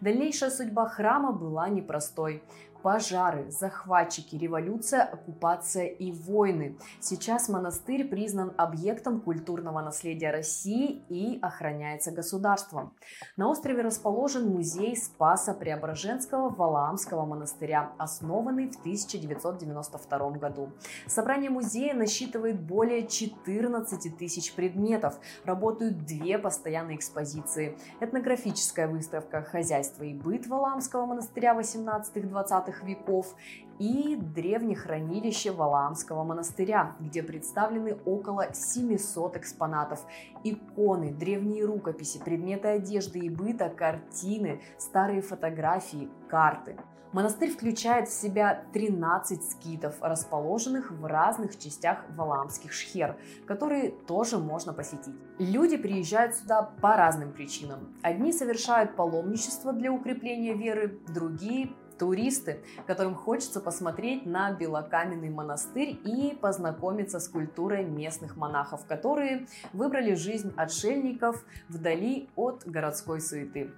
Дальнейшая 0.00 0.50
судьба 0.50 0.88
храма 0.88 1.30
была 1.30 1.68
непростой 1.68 2.42
пожары, 2.86 3.50
захватчики, 3.50 4.36
революция, 4.36 5.02
оккупация 5.02 5.86
и 5.86 6.12
войны. 6.12 6.78
Сейчас 7.00 7.48
монастырь 7.48 8.04
признан 8.04 8.52
объектом 8.56 9.20
культурного 9.20 9.80
наследия 9.80 10.30
России 10.30 11.02
и 11.08 11.40
охраняется 11.42 12.12
государством. 12.12 12.94
На 13.36 13.48
острове 13.48 13.82
расположен 13.82 14.48
музей 14.48 14.96
Спаса 14.96 15.52
Преображенского 15.52 16.48
Валаамского 16.48 17.26
монастыря, 17.26 17.90
основанный 17.98 18.70
в 18.70 18.78
1992 18.78 20.30
году. 20.38 20.70
Собрание 21.08 21.50
музея 21.50 21.92
насчитывает 21.92 22.60
более 22.60 23.08
14 23.08 24.16
тысяч 24.16 24.54
предметов, 24.54 25.18
работают 25.44 26.06
две 26.06 26.38
постоянные 26.38 26.98
экспозиции. 26.98 27.76
Этнографическая 27.98 28.86
выставка 28.86 29.42
«Хозяйство 29.42 30.04
и 30.04 30.14
быт 30.14 30.46
Валаамского 30.46 31.04
монастыря 31.04 31.58
18-20 31.58 32.75
веков 32.82 33.34
и 33.78 34.16
древнее 34.16 34.76
хранилище 34.76 35.52
Валаамского 35.52 36.24
монастыря, 36.24 36.96
где 37.00 37.22
представлены 37.22 37.96
около 38.04 38.52
700 38.52 39.36
экспонатов, 39.36 40.04
иконы, 40.44 41.12
древние 41.12 41.64
рукописи, 41.64 42.18
предметы 42.18 42.68
одежды 42.68 43.20
и 43.20 43.28
быта, 43.28 43.68
картины, 43.68 44.62
старые 44.78 45.20
фотографии, 45.20 46.08
карты. 46.28 46.76
Монастырь 47.12 47.50
включает 47.50 48.08
в 48.08 48.12
себя 48.12 48.64
13 48.74 49.42
скитов, 49.42 49.94
расположенных 50.00 50.90
в 50.90 51.06
разных 51.06 51.58
частях 51.58 52.04
Валаамских 52.10 52.72
шхер, 52.72 53.16
которые 53.46 53.90
тоже 53.90 54.38
можно 54.38 54.74
посетить. 54.74 55.14
Люди 55.38 55.76
приезжают 55.76 56.34
сюда 56.34 56.62
по 56.62 56.96
разным 56.96 57.32
причинам. 57.32 57.96
Одни 58.02 58.32
совершают 58.32 58.96
паломничество 58.96 59.72
для 59.72 59.92
укрепления 59.92 60.54
веры, 60.54 60.98
другие 61.08 61.70
туристы, 61.98 62.60
которым 62.86 63.14
хочется 63.14 63.60
посмотреть 63.60 64.26
на 64.26 64.52
белокаменный 64.52 65.30
монастырь 65.30 65.98
и 66.04 66.36
познакомиться 66.40 67.20
с 67.20 67.28
культурой 67.28 67.84
местных 67.84 68.36
монахов, 68.36 68.86
которые 68.86 69.46
выбрали 69.72 70.14
жизнь 70.14 70.52
отшельников 70.56 71.44
вдали 71.68 72.28
от 72.36 72.62
городской 72.66 73.20
суеты. 73.20 73.70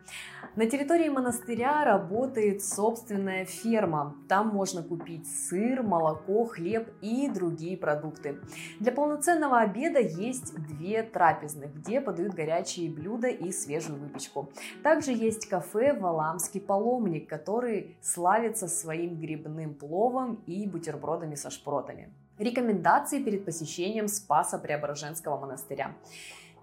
На 0.56 0.66
территории 0.66 1.08
монастыря 1.08 1.84
работает 1.84 2.64
собственная 2.64 3.44
ферма. 3.44 4.16
Там 4.28 4.48
можно 4.48 4.82
купить 4.82 5.26
сыр, 5.28 5.82
молоко, 5.82 6.44
хлеб 6.46 6.90
и 7.00 7.28
другие 7.28 7.76
продукты. 7.76 8.40
Для 8.80 8.92
полноценного 8.92 9.58
обеда 9.58 10.00
есть 10.00 10.54
две 10.54 11.02
трапезных, 11.02 11.74
где 11.74 12.00
подают 12.00 12.34
горячие 12.34 12.90
блюда 12.90 13.28
и 13.28 13.52
свежую 13.52 13.98
выпечку. 13.98 14.50
Также 14.82 15.12
есть 15.12 15.48
кафе 15.48 15.92
«Валамский 15.92 16.60
паломник», 16.60 17.28
который 17.28 17.96
славится 18.12 18.68
своим 18.68 19.20
грибным 19.20 19.74
пловом 19.74 20.42
и 20.46 20.66
бутербродами 20.66 21.34
со 21.34 21.50
шпротами. 21.50 22.10
Рекомендации 22.38 23.22
перед 23.22 23.44
посещением 23.44 24.08
Спаса 24.08 24.58
Преображенского 24.58 25.38
монастыря. 25.38 25.92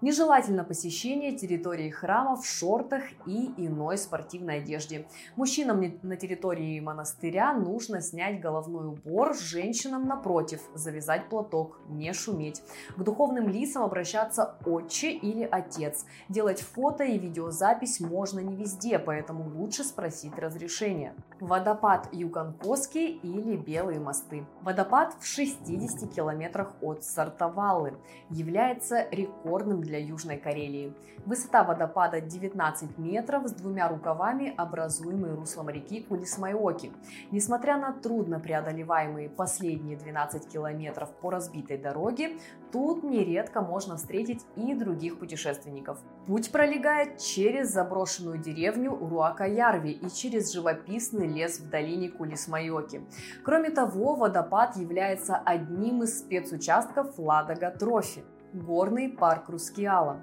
Нежелательно 0.02 0.62
посещение 0.62 1.32
территории 1.32 1.88
храма 1.88 2.36
в 2.36 2.44
шортах 2.44 3.02
и 3.24 3.50
иной 3.56 3.96
спортивной 3.96 4.58
одежде. 4.58 5.06
Мужчинам 5.36 5.82
на 6.02 6.16
территории 6.16 6.78
монастыря 6.80 7.54
нужно 7.54 8.02
снять 8.02 8.38
головной 8.40 8.88
убор, 8.88 9.34
женщинам 9.34 10.06
напротив 10.06 10.60
завязать 10.74 11.30
платок, 11.30 11.80
не 11.88 12.12
шуметь. 12.12 12.62
К 12.94 13.02
духовным 13.02 13.48
лицам 13.48 13.84
обращаться 13.84 14.56
отче 14.66 15.12
или 15.12 15.48
отец. 15.50 16.04
Делать 16.28 16.60
фото 16.60 17.04
и 17.04 17.16
видеозапись 17.18 17.98
можно 17.98 18.40
не 18.40 18.54
везде, 18.54 18.98
поэтому 18.98 19.48
лучше 19.48 19.82
спросить 19.82 20.38
разрешение. 20.38 21.14
Водопад 21.40 22.10
Юканкоский 22.12 23.18
или 23.22 23.56
Белые 23.56 23.98
мосты. 23.98 24.44
Водопад 24.60 25.16
в 25.20 25.26
60 25.26 26.12
километрах 26.12 26.74
от 26.82 27.02
Сортавалы 27.02 27.94
является 28.28 29.08
рекордным 29.10 29.85
для 29.86 29.98
Южной 29.98 30.36
Карелии. 30.36 30.92
Высота 31.24 31.64
водопада 31.64 32.20
19 32.20 32.98
метров 32.98 33.46
с 33.46 33.52
двумя 33.52 33.88
рукавами, 33.88 34.52
образуемые 34.56 35.34
руслом 35.34 35.70
реки 35.70 36.02
Кулисмайоки. 36.02 36.92
Несмотря 37.30 37.78
на 37.78 37.92
трудно 37.92 38.38
преодолеваемые 38.38 39.28
последние 39.28 39.96
12 39.96 40.48
километров 40.48 41.10
по 41.20 41.30
разбитой 41.30 41.78
дороге, 41.78 42.38
тут 42.70 43.02
нередко 43.02 43.60
можно 43.60 43.96
встретить 43.96 44.44
и 44.56 44.74
других 44.74 45.18
путешественников. 45.18 45.98
Путь 46.26 46.50
пролегает 46.50 47.18
через 47.18 47.72
заброшенную 47.72 48.38
деревню 48.38 48.96
Руакаярви 48.96 49.92
и 49.92 50.10
через 50.10 50.52
живописный 50.52 51.26
лес 51.26 51.60
в 51.60 51.70
долине 51.70 52.08
Кулисмайоки. 52.08 53.00
Кроме 53.44 53.70
того, 53.70 54.14
водопад 54.14 54.76
является 54.76 55.36
одним 55.36 56.02
из 56.02 56.18
спецучастков 56.18 57.18
Ладога 57.18 57.70
Трофи. 57.70 58.24
Горный 58.56 59.10
парк 59.10 59.50
Рускеала. 59.50 60.22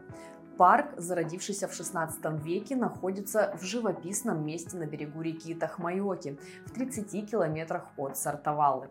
Парк, 0.58 0.96
зародившийся 0.98 1.68
в 1.68 1.74
16 1.74 2.44
веке, 2.44 2.76
находится 2.76 3.56
в 3.60 3.64
живописном 3.64 4.44
месте 4.44 4.76
на 4.76 4.88
берегу 4.88 5.22
реки 5.22 5.54
Тахмайоки, 5.54 6.40
в 6.66 6.72
30 6.72 7.30
километрах 7.30 7.86
от 7.96 8.18
Сортавалы. 8.18 8.90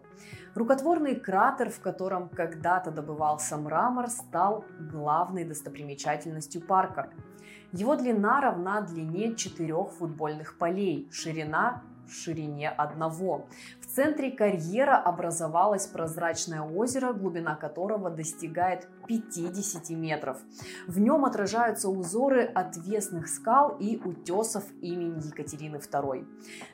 Рукотворный 0.54 1.16
кратер, 1.16 1.70
в 1.70 1.80
котором 1.80 2.28
когда-то 2.28 2.92
добывался 2.92 3.56
мрамор, 3.56 4.10
стал 4.10 4.64
главной 4.78 5.44
достопримечательностью 5.44 6.60
парка. 6.62 7.10
Его 7.72 7.96
длина 7.96 8.40
равна 8.40 8.80
длине 8.82 9.34
четырех 9.34 9.90
футбольных 9.90 10.56
полей, 10.56 11.08
ширина 11.10 11.82
ширине 12.10 12.68
одного. 12.68 13.46
В 13.80 13.86
центре 13.86 14.30
карьера 14.30 14.96
образовалось 14.96 15.86
прозрачное 15.86 16.62
озеро, 16.62 17.12
глубина 17.12 17.54
которого 17.54 18.10
достигает 18.10 18.88
50 19.06 19.90
метров. 19.90 20.38
В 20.86 20.98
нем 20.98 21.24
отражаются 21.24 21.88
узоры 21.88 22.44
отвесных 22.44 23.28
скал 23.28 23.76
и 23.78 23.96
утесов 23.96 24.64
имени 24.80 25.26
Екатерины 25.26 25.76
II. 25.76 26.26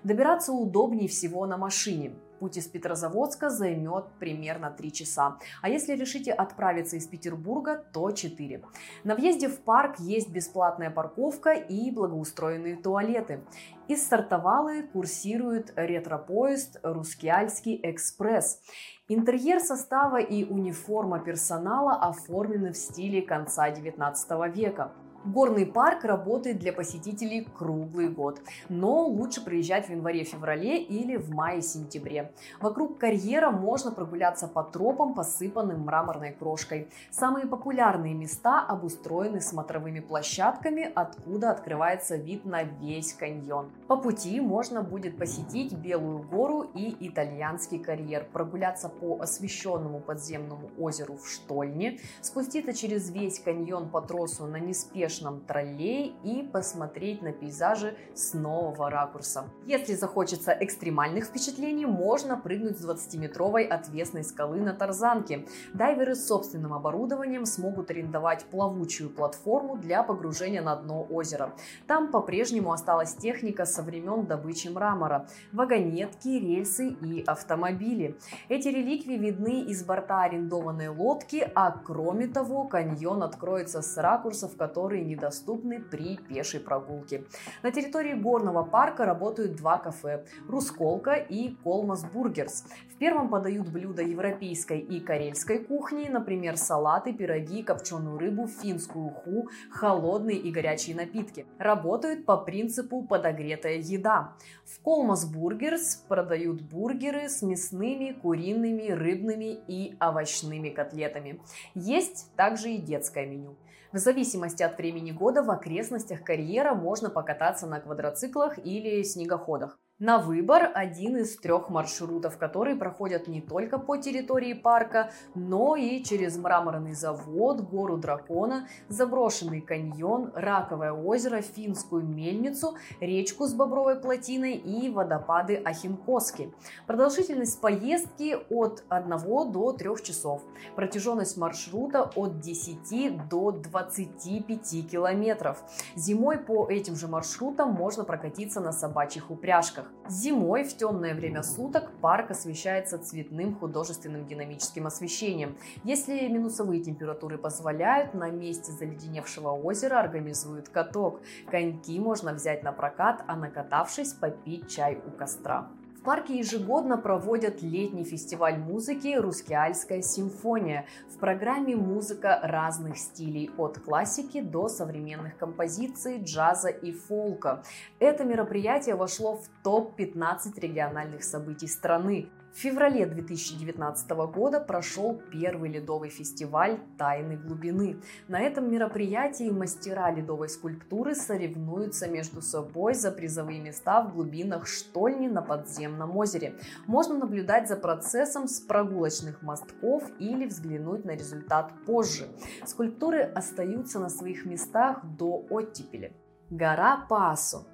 Добираться 0.05 0.53
удобнее 0.53 1.09
всего 1.09 1.47
на 1.47 1.57
машине. 1.57 2.15
Путь 2.39 2.57
из 2.57 2.67
Петрозаводска 2.69 3.51
займет 3.51 4.07
примерно 4.19 4.71
3 4.71 4.93
часа. 4.93 5.39
А 5.63 5.69
если 5.69 5.95
решите 5.95 6.33
отправиться 6.33 6.97
из 6.97 7.07
Петербурга, 7.07 7.85
то 7.93 8.11
4. 8.11 8.63
На 9.05 9.15
въезде 9.15 9.49
в 9.49 9.61
парк 9.61 9.99
есть 9.99 10.31
бесплатная 10.31 10.91
парковка 10.91 11.53
и 11.53 11.91
благоустроенные 11.91 12.77
туалеты. 12.77 13.45
Из 13.89 14.07
Сартовалы 14.07 14.83
курсирует 14.83 15.73
ретро-поезд 15.77 16.79
«Рускеальский 16.83 17.81
экспресс». 17.83 18.61
Интерьер 19.09 19.61
состава 19.61 20.21
и 20.21 20.45
униформа 20.45 21.19
персонала 21.19 21.95
оформлены 21.95 22.73
в 22.73 22.77
стиле 22.77 23.23
конца 23.23 23.71
19 23.71 24.55
века. 24.55 24.93
Горный 25.25 25.67
парк 25.67 26.05
работает 26.05 26.59
для 26.59 26.73
посетителей 26.73 27.47
круглый 27.59 28.09
год, 28.09 28.41
но 28.69 29.05
лучше 29.05 29.45
приезжать 29.45 29.87
в 29.87 29.91
январе-феврале 29.91 30.81
или 30.81 31.17
в 31.17 31.31
мае-сентябре. 31.31 32.33
Вокруг 32.61 32.99
карьера 32.99 33.51
можно 33.51 33.91
прогуляться 33.91 34.47
по 34.47 34.63
тропам, 34.63 35.15
посыпанным 35.15 35.81
мраморной 35.81 36.33
крошкой. 36.33 36.89
Самые 37.11 37.47
популярные 37.47 38.15
места 38.15 38.61
обустроены 38.61 39.41
смотровыми 39.41 39.99
площадками, 39.99 40.89
откуда 40.95 41.51
открывается 41.51 42.15
вид 42.15 42.45
на 42.45 42.63
весь 42.63 43.13
каньон. 43.13 43.73
По 43.89 43.97
пути 43.97 44.41
можно 44.41 44.83
будет 44.83 45.19
посетить 45.19 45.73
Белую 45.73 46.23
гору 46.23 46.63
и 46.63 46.97
Итальянский 47.09 47.81
карьер, 47.81 48.25
прогуляться 48.33 48.89
по 48.89 49.19
освещенному 49.21 49.99
подземному 49.99 50.71
озеру 50.79 51.17
в 51.17 51.29
Штольне, 51.29 51.99
спуститься 52.21 52.73
через 52.73 53.11
весь 53.11 53.41
каньон 53.41 53.89
по 53.89 54.01
тросу 54.01 54.47
на 54.47 54.59
неспешном 54.59 55.08
неспешном 55.09 55.41
троллее 55.41 56.13
и 56.23 56.43
посмотреть 56.43 57.23
на 57.23 57.33
пейзажи 57.33 57.97
с 58.15 58.35
нового 58.35 58.91
ракурса. 58.91 59.45
Если 59.67 59.95
захочется 59.95 60.57
экстремальных 60.61 61.25
впечатлений, 61.25 61.87
можно 61.87 62.37
прыгнуть 62.37 62.79
с 62.79 62.87
20-метровой 62.87 63.65
отвесной 63.65 64.25
скалы 64.25 64.61
на 64.61 64.75
тарзанке. 64.75 65.47
Дайверы 65.73 66.15
с 66.15 66.27
собственным 66.27 66.75
оборудованием 66.75 67.47
смогут 67.47 67.91
арендовать 67.91 68.45
плавучую 68.45 69.11
платформу 69.11 69.77
для 69.77 70.03
погружения 70.03 70.63
на 70.63 70.77
дно 70.77 71.07
озера. 71.11 71.55
Там 71.87 72.11
по-прежнему 72.11 72.73
осталась 72.73 73.15
техника 73.15 73.65
со 73.65 73.83
времен 73.83 74.27
добычи 74.27 74.69
мрамора, 74.69 75.27
вагонетки, 75.53 76.29
рельсы 76.29 76.89
и 76.89 77.25
автомобили. 77.27 78.19
Эти 78.49 78.69
реликвии 78.69 79.17
видны 79.17 79.63
из 79.63 79.85
борта 79.85 80.23
арендованной 80.23 80.89
лодки, 80.89 81.51
а 81.55 81.71
кроме 81.71 82.27
того 82.27 82.65
каньон 82.65 83.23
откроется 83.23 83.81
с 83.81 83.97
ракурсов, 83.97 84.57
которые 84.57 84.98
которые 84.99 85.05
недоступны 85.05 85.81
при 85.81 86.17
пешей 86.17 86.61
прогулке. 86.61 87.25
На 87.63 87.71
территории 87.71 88.15
горного 88.15 88.65
парка 88.65 89.05
работают 89.05 89.57
два 89.57 89.79
кафе– 89.79 90.25
Русколка 90.49 91.15
и 91.15 91.55
Kolmas 91.63 92.05
Burgers. 92.05 92.65
В 92.91 92.99
первом 92.99 93.29
подают 93.29 93.69
блюда 93.69 94.03
европейской 94.03 94.81
и 94.81 95.01
карельской 95.01 95.61
кухни, 95.61 96.09
например, 96.09 96.57
салаты, 96.57 97.13
пироги, 97.13 97.63
копченую 97.63 98.19
рыбу, 98.19 98.49
финскую 98.49 99.07
уху, 99.07 99.49
холодные 99.71 100.39
и 100.39 100.51
горячие 100.51 100.97
напитки. 100.97 101.47
Работают 101.59 102.27
по 102.27 102.37
принципу 102.37 103.03
подогретая 103.03 103.77
еда. 103.77 104.33
В 104.65 104.81
Kolmas 104.83 105.25
Burgers 105.25 105.97
продают 106.09 106.63
бургеры 106.63 107.29
с 107.29 107.43
мясными, 107.43 108.13
куриными, 108.21 108.91
рыбными 108.91 109.59
и 109.69 109.95
овощными 110.01 110.71
котлетами. 110.71 111.41
Есть 111.75 112.33
также 112.37 112.71
и 112.71 112.79
детское 112.79 113.27
меню. 113.27 113.55
В 113.91 113.97
зависимости 113.97 114.63
от 114.63 114.77
времени 114.77 115.13
года 115.13 115.43
в 115.43 115.51
окрестностях 115.51 116.23
карьера 116.23 116.75
можно 116.75 117.09
покататься 117.09 117.67
на 117.67 117.81
квадроциклах 117.81 118.59
или 118.59 119.03
снегоходах. 119.03 119.79
На 120.01 120.19
выбор 120.19 120.71
один 120.77 121.17
из 121.17 121.37
трех 121.39 121.71
маршрутов, 121.71 122.39
которые 122.39 122.77
проходят 122.77 123.27
не 123.27 123.41
только 123.41 123.81
по 123.81 123.97
территории 123.97 124.53
парка, 124.53 125.11
но 125.35 125.75
и 125.75 126.05
через 126.05 126.37
мраморный 126.37 126.95
завод, 126.95 127.63
гору 127.63 127.97
дракона, 127.97 128.69
заброшенный 128.89 129.61
каньон, 129.61 130.31
раковое 130.37 130.93
озеро, 130.93 131.43
финскую 131.43 132.05
мельницу, 132.05 132.77
речку 133.01 133.47
с 133.47 133.55
бобровой 133.55 133.97
плотиной 133.97 134.53
и 134.53 134.89
водопады 134.89 135.57
Ахимкоски. 135.57 136.55
Продолжительность 136.87 137.61
поездки 137.61 138.37
от 138.51 138.85
1 138.91 139.11
до 139.51 139.73
3 139.73 139.91
часов. 140.05 140.45
Протяженность 140.77 141.37
маршрута 141.37 142.09
от 142.15 142.39
10 142.39 143.29
до 143.29 143.51
25 143.51 144.89
километров. 144.89 145.61
Зимой 145.97 146.39
по 146.39 146.69
этим 146.71 146.95
же 146.95 147.09
маршрутам 147.09 147.73
можно 147.73 148.05
прокатиться 148.05 148.61
на 148.61 148.71
собачьих 148.71 149.33
упряжках. 149.33 149.88
Зимой 150.09 150.65
в 150.65 150.75
темное 150.77 151.15
время 151.15 151.43
суток 151.43 151.91
парк 152.01 152.31
освещается 152.31 152.99
цветным 152.99 153.55
художественным 153.55 154.27
динамическим 154.27 154.87
освещением. 154.87 155.59
Если 155.85 156.29
минусовые 156.29 156.83
температуры 156.83 157.37
позволяют, 157.37 158.15
на 158.15 158.31
месте 158.31 158.73
заледеневшего 158.73 159.51
озера 159.51 160.01
организуют 160.01 160.71
каток. 160.71 161.21
Коньки 161.51 161.99
можно 161.99 162.33
взять 162.33 162.63
на 162.63 162.73
прокат, 162.73 163.23
а 163.27 163.37
накатавшись 163.37 164.15
попить 164.15 164.71
чай 164.71 164.99
у 165.07 165.11
костра. 165.11 165.69
В 165.99 166.03
парке 166.03 166.39
ежегодно 166.39 166.97
проводят 166.97 167.61
летний 167.61 168.05
фестиваль 168.05 168.57
музыки 168.57 169.17
«Рускеальская 169.17 170.01
симфония». 170.01 170.87
В 171.13 171.19
программе 171.19 171.75
музыка 171.75 172.39
разных 172.41 172.97
стилей, 172.97 173.51
от 173.59 173.81
классики 173.81 174.41
до 174.41 174.69
современных 174.69 175.37
композиций, 175.37 176.23
джаза 176.23 176.69
и 176.69 176.93
фолка. 176.93 177.65
Это 177.99 178.25
мероприятие 178.25 178.95
вошло 178.95 179.39
в 179.39 179.49
топ-15 179.65 180.61
региональных 180.61 181.25
событий 181.25 181.67
страны. 181.67 182.31
В 182.59 182.61
феврале 182.61 183.07
2019 183.07 184.11
года 184.35 184.59
прошел 184.59 185.23
первый 185.31 185.71
ледовый 185.71 186.11
фестиваль 186.11 186.81
«Тайны 186.99 187.37
глубины». 187.37 188.03
На 188.27 188.41
этом 188.41 188.69
мероприятии 188.69 189.49
мастера 189.49 190.11
ледовой 190.11 190.49
скульптуры 190.49 191.15
соревнуются 191.15 192.09
между 192.09 192.43
собой 192.43 192.95
за 192.95 193.13
призовые 193.13 193.61
места 193.61 194.03
в 194.03 194.13
глубинах 194.13 194.67
штольни 194.67 195.29
на 195.29 195.41
подземном 195.41 196.17
озере. 196.17 196.59
Можно 196.89 197.19
наблюдать 197.19 197.69
за 197.69 197.77
процессом 197.77 198.49
с 198.49 198.59
прогулочных 198.59 199.41
мостков 199.41 200.03
или 200.19 200.45
взглянуть 200.45 201.05
на 201.05 201.13
результат 201.13 201.71
позже. 201.87 202.27
Скульптуры 202.67 203.21
остаются 203.21 204.01
на 204.01 204.09
своих 204.09 204.45
местах 204.47 204.99
до 205.05 205.47
оттепели. 205.49 206.13
Гора 206.51 207.07
Пасо 207.09 207.69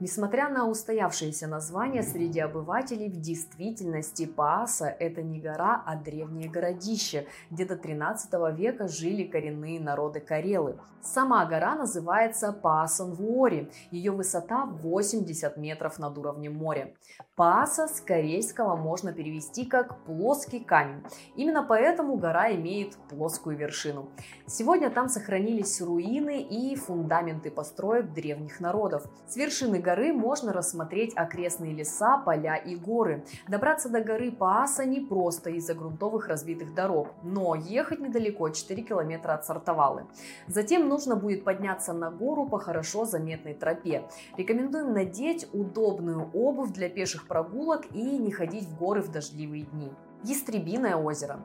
Несмотря 0.00 0.48
на 0.48 0.66
устоявшееся 0.66 1.46
название 1.46 2.02
среди 2.02 2.40
обывателей, 2.40 3.10
в 3.10 3.20
действительности 3.20 4.24
Пааса– 4.24 4.86
это 4.98 5.22
не 5.22 5.38
гора, 5.38 5.82
а 5.84 5.94
древнее 5.94 6.48
городище, 6.48 7.26
где 7.50 7.66
до 7.66 7.76
13 7.76 8.32
века 8.56 8.88
жили 8.88 9.24
коренные 9.24 9.78
народы 9.78 10.20
Карелы. 10.20 10.78
Сама 11.02 11.44
гора 11.44 11.74
называется 11.74 12.54
Паасан-Вуори, 12.62 13.70
ее 13.90 14.12
высота 14.12 14.64
80 14.64 15.56
метров 15.58 15.98
над 15.98 16.16
уровнем 16.16 16.54
моря. 16.54 16.94
Пааса 17.36 17.86
с 17.86 18.00
корейского 18.00 18.76
можно 18.76 19.12
перевести 19.12 19.64
как 19.64 20.04
«плоский 20.04 20.60
камень». 20.60 21.02
Именно 21.36 21.62
поэтому 21.62 22.16
гора 22.16 22.52
имеет 22.52 22.96
плоскую 23.08 23.56
вершину. 23.56 24.10
Сегодня 24.46 24.90
там 24.90 25.08
сохранились 25.08 25.80
руины 25.80 26.42
и 26.42 26.76
фундаменты 26.76 27.50
построек 27.50 28.12
древних 28.12 28.60
народов. 28.60 29.04
С 29.26 29.36
вершины 29.36 29.78
горы 29.78 29.89
можно 30.12 30.52
рассмотреть 30.52 31.12
окрестные 31.16 31.72
леса, 31.72 32.18
поля 32.18 32.56
и 32.56 32.76
горы. 32.76 33.24
Добраться 33.48 33.88
до 33.88 34.00
горы 34.00 34.30
Пааса 34.30 34.84
непросто 34.84 35.50
из-за 35.50 35.74
грунтовых 35.74 36.28
разбитых 36.28 36.74
дорог, 36.74 37.08
но 37.22 37.54
ехать 37.54 38.00
недалеко, 38.00 38.48
4 38.48 38.82
километра 38.82 39.32
от 39.32 39.44
Сартовалы. 39.44 40.06
Затем 40.46 40.88
нужно 40.88 41.16
будет 41.16 41.44
подняться 41.44 41.92
на 41.92 42.10
гору 42.10 42.46
по 42.46 42.58
хорошо 42.58 43.04
заметной 43.04 43.54
тропе. 43.54 44.04
Рекомендуем 44.36 44.92
надеть 44.92 45.48
удобную 45.52 46.30
обувь 46.32 46.70
для 46.72 46.88
пеших 46.88 47.26
прогулок 47.26 47.86
и 47.92 48.18
не 48.18 48.30
ходить 48.30 48.64
в 48.64 48.78
горы 48.78 49.02
в 49.02 49.10
дождливые 49.10 49.64
дни. 49.64 49.90
Ястребиное 50.24 50.96
озеро. 50.96 51.40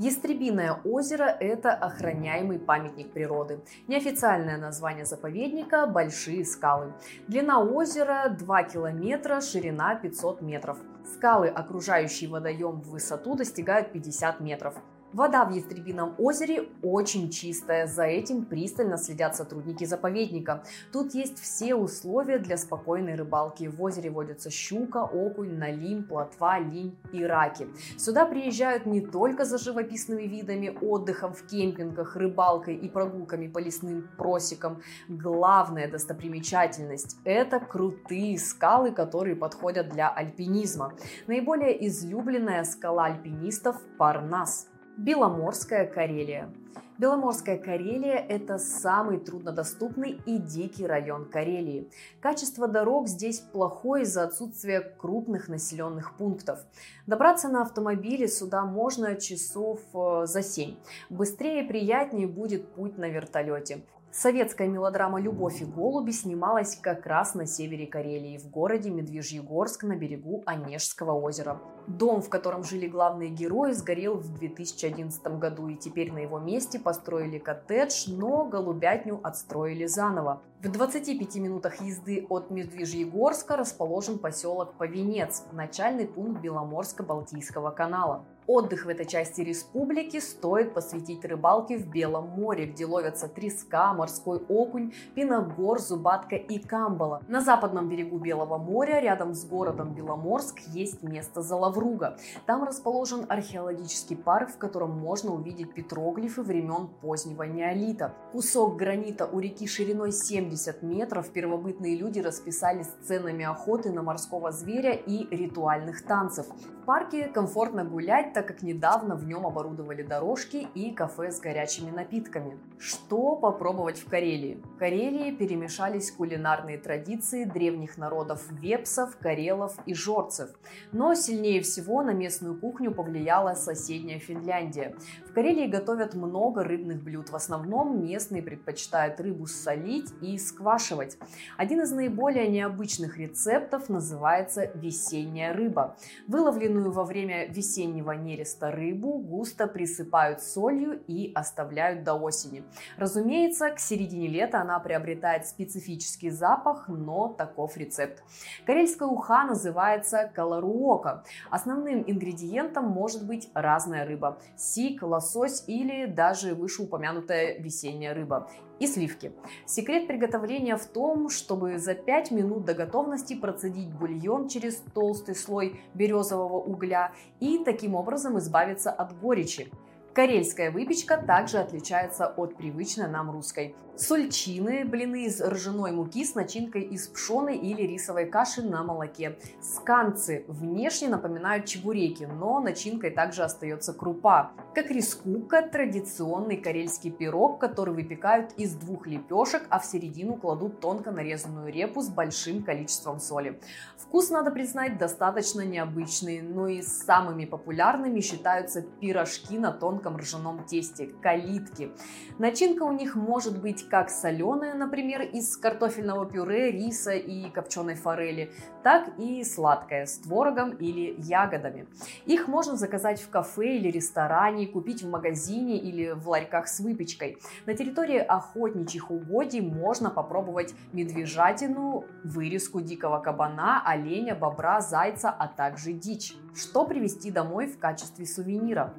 Ястребиное 0.00 0.80
озеро– 0.82 1.24
это 1.40 1.74
охраняемый 1.74 2.58
памятник 2.58 3.12
природы. 3.12 3.60
Неофициальное 3.86 4.56
название 4.56 5.04
заповедника– 5.04 5.86
Большие 6.00 6.42
скалы. 6.46 6.94
Длина 7.28 7.60
озера 7.60 8.30
2 8.30 8.62
километра, 8.62 9.42
ширина 9.42 9.94
500 9.96 10.40
метров. 10.40 10.78
Скалы, 11.04 11.48
окружающие 11.48 12.30
водоем 12.30 12.80
в 12.80 12.88
высоту, 12.88 13.34
достигают 13.34 13.92
50 13.92 14.40
метров. 14.40 14.74
Вода 15.12 15.44
в 15.44 15.50
Ястребином 15.50 16.14
озере 16.18 16.68
очень 16.82 17.30
чистая, 17.30 17.88
за 17.88 18.04
этим 18.04 18.44
пристально 18.44 18.96
следят 18.96 19.34
сотрудники 19.34 19.84
заповедника. 19.84 20.62
Тут 20.92 21.14
есть 21.14 21.40
все 21.40 21.74
условия 21.74 22.38
для 22.38 22.56
спокойной 22.56 23.16
рыбалки. 23.16 23.66
В 23.66 23.82
озере 23.82 24.10
водятся 24.10 24.50
щука, 24.50 25.02
окунь, 25.02 25.58
налим, 25.58 26.04
плотва, 26.04 26.60
линь 26.60 26.96
и 27.12 27.24
раки. 27.24 27.66
Сюда 27.98 28.24
приезжают 28.24 28.86
не 28.86 29.00
только 29.00 29.44
за 29.44 29.58
живописными 29.58 30.22
видами, 30.22 30.78
отдыхом 30.80 31.32
в 31.32 31.42
кемпингах, 31.44 32.14
рыбалкой 32.14 32.76
и 32.76 32.88
прогулками 32.88 33.48
по 33.48 33.58
лесным 33.58 34.08
просекам. 34.16 34.80
Главная 35.08 35.90
достопримечательность– 35.90 37.16
это 37.24 37.58
крутые 37.58 38.38
скалы, 38.38 38.92
которые 38.92 39.34
подходят 39.34 39.88
для 39.88 40.08
альпинизма. 40.08 40.94
Наиболее 41.26 41.84
излюбленная 41.88 42.62
скала 42.62 43.06
альпинистов– 43.06 43.76
Парнас. 43.98 44.68
Беломорская 44.96 45.86
Карелия. 45.86 46.52
Беломорская 46.98 47.56
Карелия– 47.56 48.16
это 48.28 48.58
самый 48.58 49.18
труднодоступный 49.18 50.20
и 50.26 50.36
дикий 50.36 50.86
район 50.86 51.30
Карелии. 51.30 51.90
Качество 52.20 52.68
дорог 52.68 53.08
здесь 53.08 53.38
плохое 53.38 54.02
из-за 54.02 54.24
отсутствия 54.24 54.80
крупных 54.80 55.48
населенных 55.48 56.16
пунктов. 56.18 56.58
Добраться 57.06 57.48
на 57.48 57.62
автомобиле 57.62 58.28
сюда 58.28 58.66
можно 58.66 59.16
часов 59.16 59.80
э, 59.94 60.26
за 60.26 60.42
7. 60.42 60.76
Быстрее 61.08 61.64
и 61.64 61.66
приятнее 61.66 62.26
будет 62.26 62.68
путь 62.74 62.98
на 62.98 63.08
вертолете. 63.08 63.82
Советская 64.12 64.66
мелодрама 64.66 65.20
«Любовь 65.20 65.62
и 65.62 65.64
голуби» 65.64 66.10
снималась 66.10 66.74
как 66.74 67.06
раз 67.06 67.34
на 67.34 67.46
севере 67.46 67.86
Карелии, 67.86 68.38
в 68.38 68.50
городе 68.50 68.90
Медвежьегорск 68.90 69.84
на 69.84 69.94
берегу 69.94 70.42
Онежского 70.46 71.12
озера. 71.12 71.60
Дом, 71.86 72.20
в 72.20 72.28
котором 72.28 72.64
жили 72.64 72.88
главные 72.88 73.30
герои, 73.30 73.70
сгорел 73.70 74.14
в 74.14 74.34
2011 74.34 75.22
году, 75.38 75.68
и 75.68 75.76
теперь 75.76 76.12
на 76.12 76.18
его 76.18 76.40
месте 76.40 76.80
построили 76.80 77.38
коттедж, 77.38 78.06
но 78.08 78.46
голубятню 78.46 79.20
отстроили 79.22 79.86
заново. 79.86 80.42
В 80.60 80.68
25 80.68 81.36
минутах 81.36 81.80
езды 81.80 82.26
от 82.28 82.50
Медвежьегорска 82.50 83.56
расположен 83.56 84.18
поселок 84.18 84.74
Повенец, 84.74 85.44
начальный 85.52 86.06
пункт 86.06 86.42
Беломорско-Балтийского 86.42 87.72
канала. 87.72 88.24
Отдых 88.52 88.84
в 88.84 88.88
этой 88.88 89.06
части 89.06 89.42
республики 89.42 90.18
стоит 90.18 90.74
посвятить 90.74 91.24
рыбалке 91.24 91.78
в 91.78 91.86
Белом 91.86 92.30
море, 92.30 92.66
где 92.66 92.84
ловятся 92.84 93.28
треска, 93.28 93.94
морской 93.94 94.42
окунь, 94.48 94.92
пиногор, 95.14 95.78
зубатка 95.78 96.34
и 96.34 96.58
камбала. 96.58 97.22
На 97.28 97.42
западном 97.42 97.88
берегу 97.88 98.18
Белого 98.18 98.58
моря, 98.58 98.98
рядом 98.98 99.34
с 99.34 99.44
городом 99.44 99.94
Беломорск, 99.94 100.58
есть 100.66 101.04
место 101.04 101.42
Залавруга. 101.42 102.18
Там 102.46 102.64
расположен 102.64 103.24
археологический 103.28 104.16
парк, 104.16 104.50
в 104.50 104.58
котором 104.58 104.98
можно 104.98 105.32
увидеть 105.32 105.72
петроглифы 105.72 106.42
времен 106.42 106.88
позднего 107.02 107.44
неолита. 107.44 108.14
Кусок 108.32 108.76
гранита 108.76 109.26
у 109.26 109.38
реки 109.38 109.68
шириной 109.68 110.10
70 110.10 110.82
метров 110.82 111.30
первобытные 111.30 111.94
люди 111.94 112.18
расписали 112.18 112.82
сценами 112.82 113.44
охоты 113.44 113.92
на 113.92 114.02
морского 114.02 114.50
зверя 114.50 114.94
и 114.94 115.32
ритуальных 115.32 116.04
танцев. 116.04 116.46
В 116.80 116.82
парке 116.82 117.28
комфортно 117.28 117.84
гулять, 117.84 118.32
так 118.32 118.48
как 118.48 118.62
недавно 118.62 119.14
в 119.14 119.26
нем 119.26 119.46
оборудовали 119.46 120.02
дорожки 120.02 120.66
и 120.74 120.92
кафе 120.92 121.30
с 121.30 121.38
горячими 121.38 121.90
напитками. 121.90 122.58
Что 122.78 123.36
попробовать 123.36 123.98
в 123.98 124.08
Карелии? 124.08 124.62
В 124.64 124.78
Карелии 124.78 125.30
перемешались 125.30 126.10
кулинарные 126.10 126.78
традиции 126.78 127.44
древних 127.44 127.98
народов 127.98 128.50
вепсов, 128.50 129.18
карелов 129.18 129.76
и 129.84 129.92
жорцев. 129.92 130.48
Но 130.90 131.14
сильнее 131.14 131.60
всего 131.60 132.02
на 132.02 132.14
местную 132.14 132.58
кухню 132.58 132.92
повлияла 132.92 133.54
соседняя 133.54 134.18
Финляндия. 134.18 134.96
В 135.30 135.32
Карелии 135.32 135.68
готовят 135.68 136.14
много 136.14 136.64
рыбных 136.64 137.04
блюд. 137.04 137.30
В 137.30 137.36
основном 137.36 138.04
местные 138.04 138.42
предпочитают 138.42 139.20
рыбу 139.20 139.46
солить 139.46 140.12
и 140.20 140.36
сквашивать. 140.38 141.18
Один 141.56 141.82
из 141.82 141.92
наиболее 141.92 142.48
необычных 142.48 143.16
рецептов 143.16 143.88
называется 143.88 144.72
весенняя 144.74 145.52
рыба. 145.52 145.96
Выловленную 146.26 146.90
во 146.90 147.04
время 147.04 147.46
весеннего 147.46 148.10
нереста 148.10 148.72
рыбу 148.72 149.20
густо 149.20 149.68
присыпают 149.68 150.42
солью 150.42 151.00
и 151.06 151.30
оставляют 151.32 152.02
до 152.02 152.14
осени. 152.14 152.64
Разумеется, 152.96 153.70
к 153.70 153.78
середине 153.78 154.26
лета 154.26 154.60
она 154.60 154.80
приобретает 154.80 155.46
специфический 155.46 156.30
запах, 156.30 156.88
но 156.88 157.28
таков 157.28 157.76
рецепт. 157.76 158.24
Карельская 158.66 159.06
уха 159.06 159.44
называется 159.44 160.28
каларуока. 160.34 161.22
Основным 161.50 162.02
ингредиентом 162.04 162.86
может 162.86 163.24
быть 163.24 163.48
разная 163.54 164.04
рыба– 164.04 164.36
сик, 164.56 165.04
лосось 165.04 165.19
или 165.66 166.06
даже 166.06 166.54
вышеупомянутая 166.54 167.58
весенняя 167.58 168.14
рыба 168.14 168.50
и 168.78 168.86
сливки. 168.86 169.32
Секрет 169.66 170.06
приготовления 170.06 170.76
в 170.76 170.86
том, 170.86 171.28
чтобы 171.28 171.78
за 171.78 171.94
5 171.94 172.30
минут 172.30 172.64
до 172.64 172.74
готовности 172.74 173.34
процедить 173.34 173.92
бульон 173.92 174.48
через 174.48 174.82
толстый 174.94 175.34
слой 175.34 175.80
березового 175.94 176.58
угля 176.58 177.12
и 177.40 177.62
таким 177.64 177.94
образом 177.94 178.38
избавиться 178.38 178.90
от 178.90 179.18
горечи. 179.20 179.70
Карельская 180.12 180.72
выпечка 180.72 181.18
также 181.18 181.58
отличается 181.58 182.26
от 182.26 182.56
привычной 182.56 183.08
нам 183.08 183.30
русской. 183.30 183.76
Сульчины– 183.96 184.84
блины 184.86 185.26
из 185.26 185.42
ржаной 185.42 185.92
муки 185.92 186.24
с 186.24 186.34
начинкой 186.34 186.82
из 186.82 187.06
пшеной 187.06 187.58
или 187.58 187.82
рисовой 187.82 188.24
каши 188.24 188.62
на 188.62 188.82
молоке. 188.82 189.36
Сканцы 189.60 190.46
внешне 190.48 191.08
напоминают 191.08 191.66
чебуреки, 191.66 192.24
но 192.24 192.60
начинкой 192.60 193.10
также 193.10 193.42
остается 193.42 193.92
крупа. 193.92 194.52
Как 194.74 194.90
рискука– 194.90 195.60
традиционный 195.72 196.56
карельский 196.56 197.10
пирог, 197.10 197.60
который 197.60 197.92
выпекают 197.92 198.52
из 198.56 198.74
двух 198.74 199.06
лепешек, 199.06 199.64
а 199.68 199.78
в 199.78 199.84
середину 199.84 200.34
кладут 200.36 200.80
тонко 200.80 201.10
нарезанную 201.10 201.70
репу 201.70 202.00
с 202.00 202.08
большим 202.08 202.62
количеством 202.62 203.20
соли. 203.20 203.60
Вкус, 203.98 204.30
надо 204.30 204.50
признать, 204.50 204.96
достаточно 204.96 205.60
необычный, 205.60 206.40
но 206.40 206.68
и 206.68 206.80
самыми 206.80 207.44
популярными 207.44 208.20
считаются 208.20 208.80
пирожки 208.80 209.58
на 209.58 209.72
тонком 209.72 209.99
ржаном 210.08 210.64
тесте– 210.64 211.06
калитки. 211.22 211.92
Начинка 212.38 212.82
у 212.84 212.92
них 212.92 213.14
может 213.14 213.60
быть 213.60 213.88
как 213.88 214.10
соленая, 214.10 214.74
например, 214.74 215.22
из 215.22 215.56
картофельного 215.56 216.26
пюре, 216.26 216.70
риса 216.70 217.12
и 217.12 217.50
копченой 217.50 217.94
форели, 217.94 218.52
так 218.82 219.10
и 219.18 219.44
сладкая 219.44 220.06
с 220.06 220.18
творогом 220.18 220.70
или 220.70 221.14
ягодами. 221.18 221.86
Их 222.26 222.48
можно 222.48 222.76
заказать 222.76 223.20
в 223.20 223.28
кафе 223.30 223.76
или 223.76 223.90
ресторане, 223.90 224.66
купить 224.66 225.02
в 225.02 225.08
магазине 225.08 225.78
или 225.78 226.12
в 226.12 226.28
ларьках 226.28 226.68
с 226.68 226.80
выпечкой. 226.80 227.38
На 227.66 227.74
территории 227.74 228.18
охотничьих 228.18 229.10
угодий 229.10 229.60
можно 229.60 230.10
попробовать 230.10 230.74
медвежатину, 230.92 232.04
вырезку 232.24 232.80
дикого 232.80 233.18
кабана, 233.18 233.82
оленя, 233.84 234.34
бобра, 234.34 234.80
зайца, 234.80 235.30
а 235.30 235.48
также 235.48 235.92
дичь. 235.92 236.34
Что 236.54 236.84
привезти 236.84 237.30
домой 237.30 237.66
в 237.66 237.78
качестве 237.78 238.26
сувенира? 238.26 238.94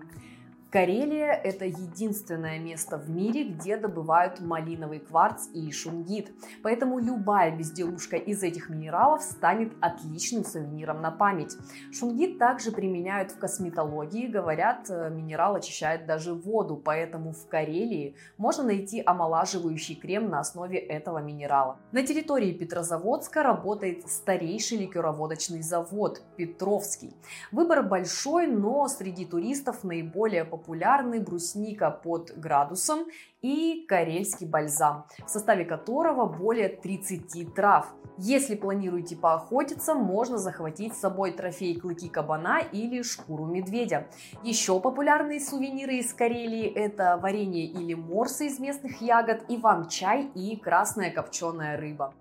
Карелия– 0.71 1.33
это 1.43 1.65
единственное 1.65 2.57
место 2.57 2.97
в 2.97 3.09
мире, 3.09 3.43
где 3.43 3.75
добывают 3.75 4.39
малиновый 4.39 4.99
кварц 4.99 5.49
и 5.53 5.69
шунгит. 5.69 6.31
Поэтому 6.63 6.97
любая 6.99 7.53
безделушка 7.53 8.15
из 8.15 8.41
этих 8.41 8.69
минералов 8.69 9.21
станет 9.21 9.73
отличным 9.81 10.45
сувениром 10.45 11.01
на 11.01 11.11
память. 11.11 11.57
Шунгит 11.91 12.39
также 12.39 12.71
применяют 12.71 13.31
в 13.31 13.37
косметологии. 13.37 14.27
Говорят, 14.27 14.89
э, 14.89 15.09
минерал 15.09 15.55
очищает 15.55 16.05
даже 16.05 16.33
воду, 16.33 16.77
поэтому 16.77 17.33
в 17.33 17.49
Карелии 17.49 18.15
можно 18.37 18.63
найти 18.63 19.03
омолаживающий 19.05 19.95
крем 19.95 20.29
на 20.29 20.39
основе 20.39 20.79
этого 20.79 21.17
минерала. 21.17 21.79
На 21.91 22.01
территории 22.03 22.53
Петрозаводска 22.53 23.43
работает 23.43 24.09
старейший 24.09 24.77
ликероводочный 24.77 25.63
завод– 25.63 26.21
Петровский. 26.37 27.13
Выбор 27.51 27.83
большой, 27.83 28.47
но 28.47 28.87
среди 28.87 29.25
туристов 29.25 29.83
наиболее 29.83 30.45
популярный 30.45 30.60
популярный 30.61 31.19
брусника 31.19 31.89
под 31.89 32.37
градусом 32.37 33.05
и 33.41 33.85
карельский 33.87 34.45
бальзам, 34.45 35.05
в 35.25 35.29
составе 35.29 35.65
которого 35.65 36.25
более 36.27 36.69
30 36.69 37.53
трав. 37.55 37.87
Если 38.17 38.55
планируете 38.55 39.15
поохотиться, 39.15 39.95
можно 39.95 40.37
захватить 40.37 40.93
с 40.95 40.99
собой 40.99 41.31
трофей 41.31 41.79
клыки 41.79 42.09
кабана 42.09 42.59
или 42.59 43.01
шкуру 43.01 43.45
медведя. 43.45 44.07
Еще 44.43 44.79
популярные 44.79 45.39
сувениры 45.39 45.95
из 45.95 46.13
Карелии– 46.13 46.71
это 46.75 47.17
варенье 47.17 47.65
или 47.65 47.95
морсы 47.95 48.45
из 48.45 48.59
местных 48.59 49.01
ягод, 49.01 49.43
иван-чай 49.47 50.29
и 50.35 50.55
красная 50.57 51.09
копченая 51.09 51.77
рыба. 51.77 52.13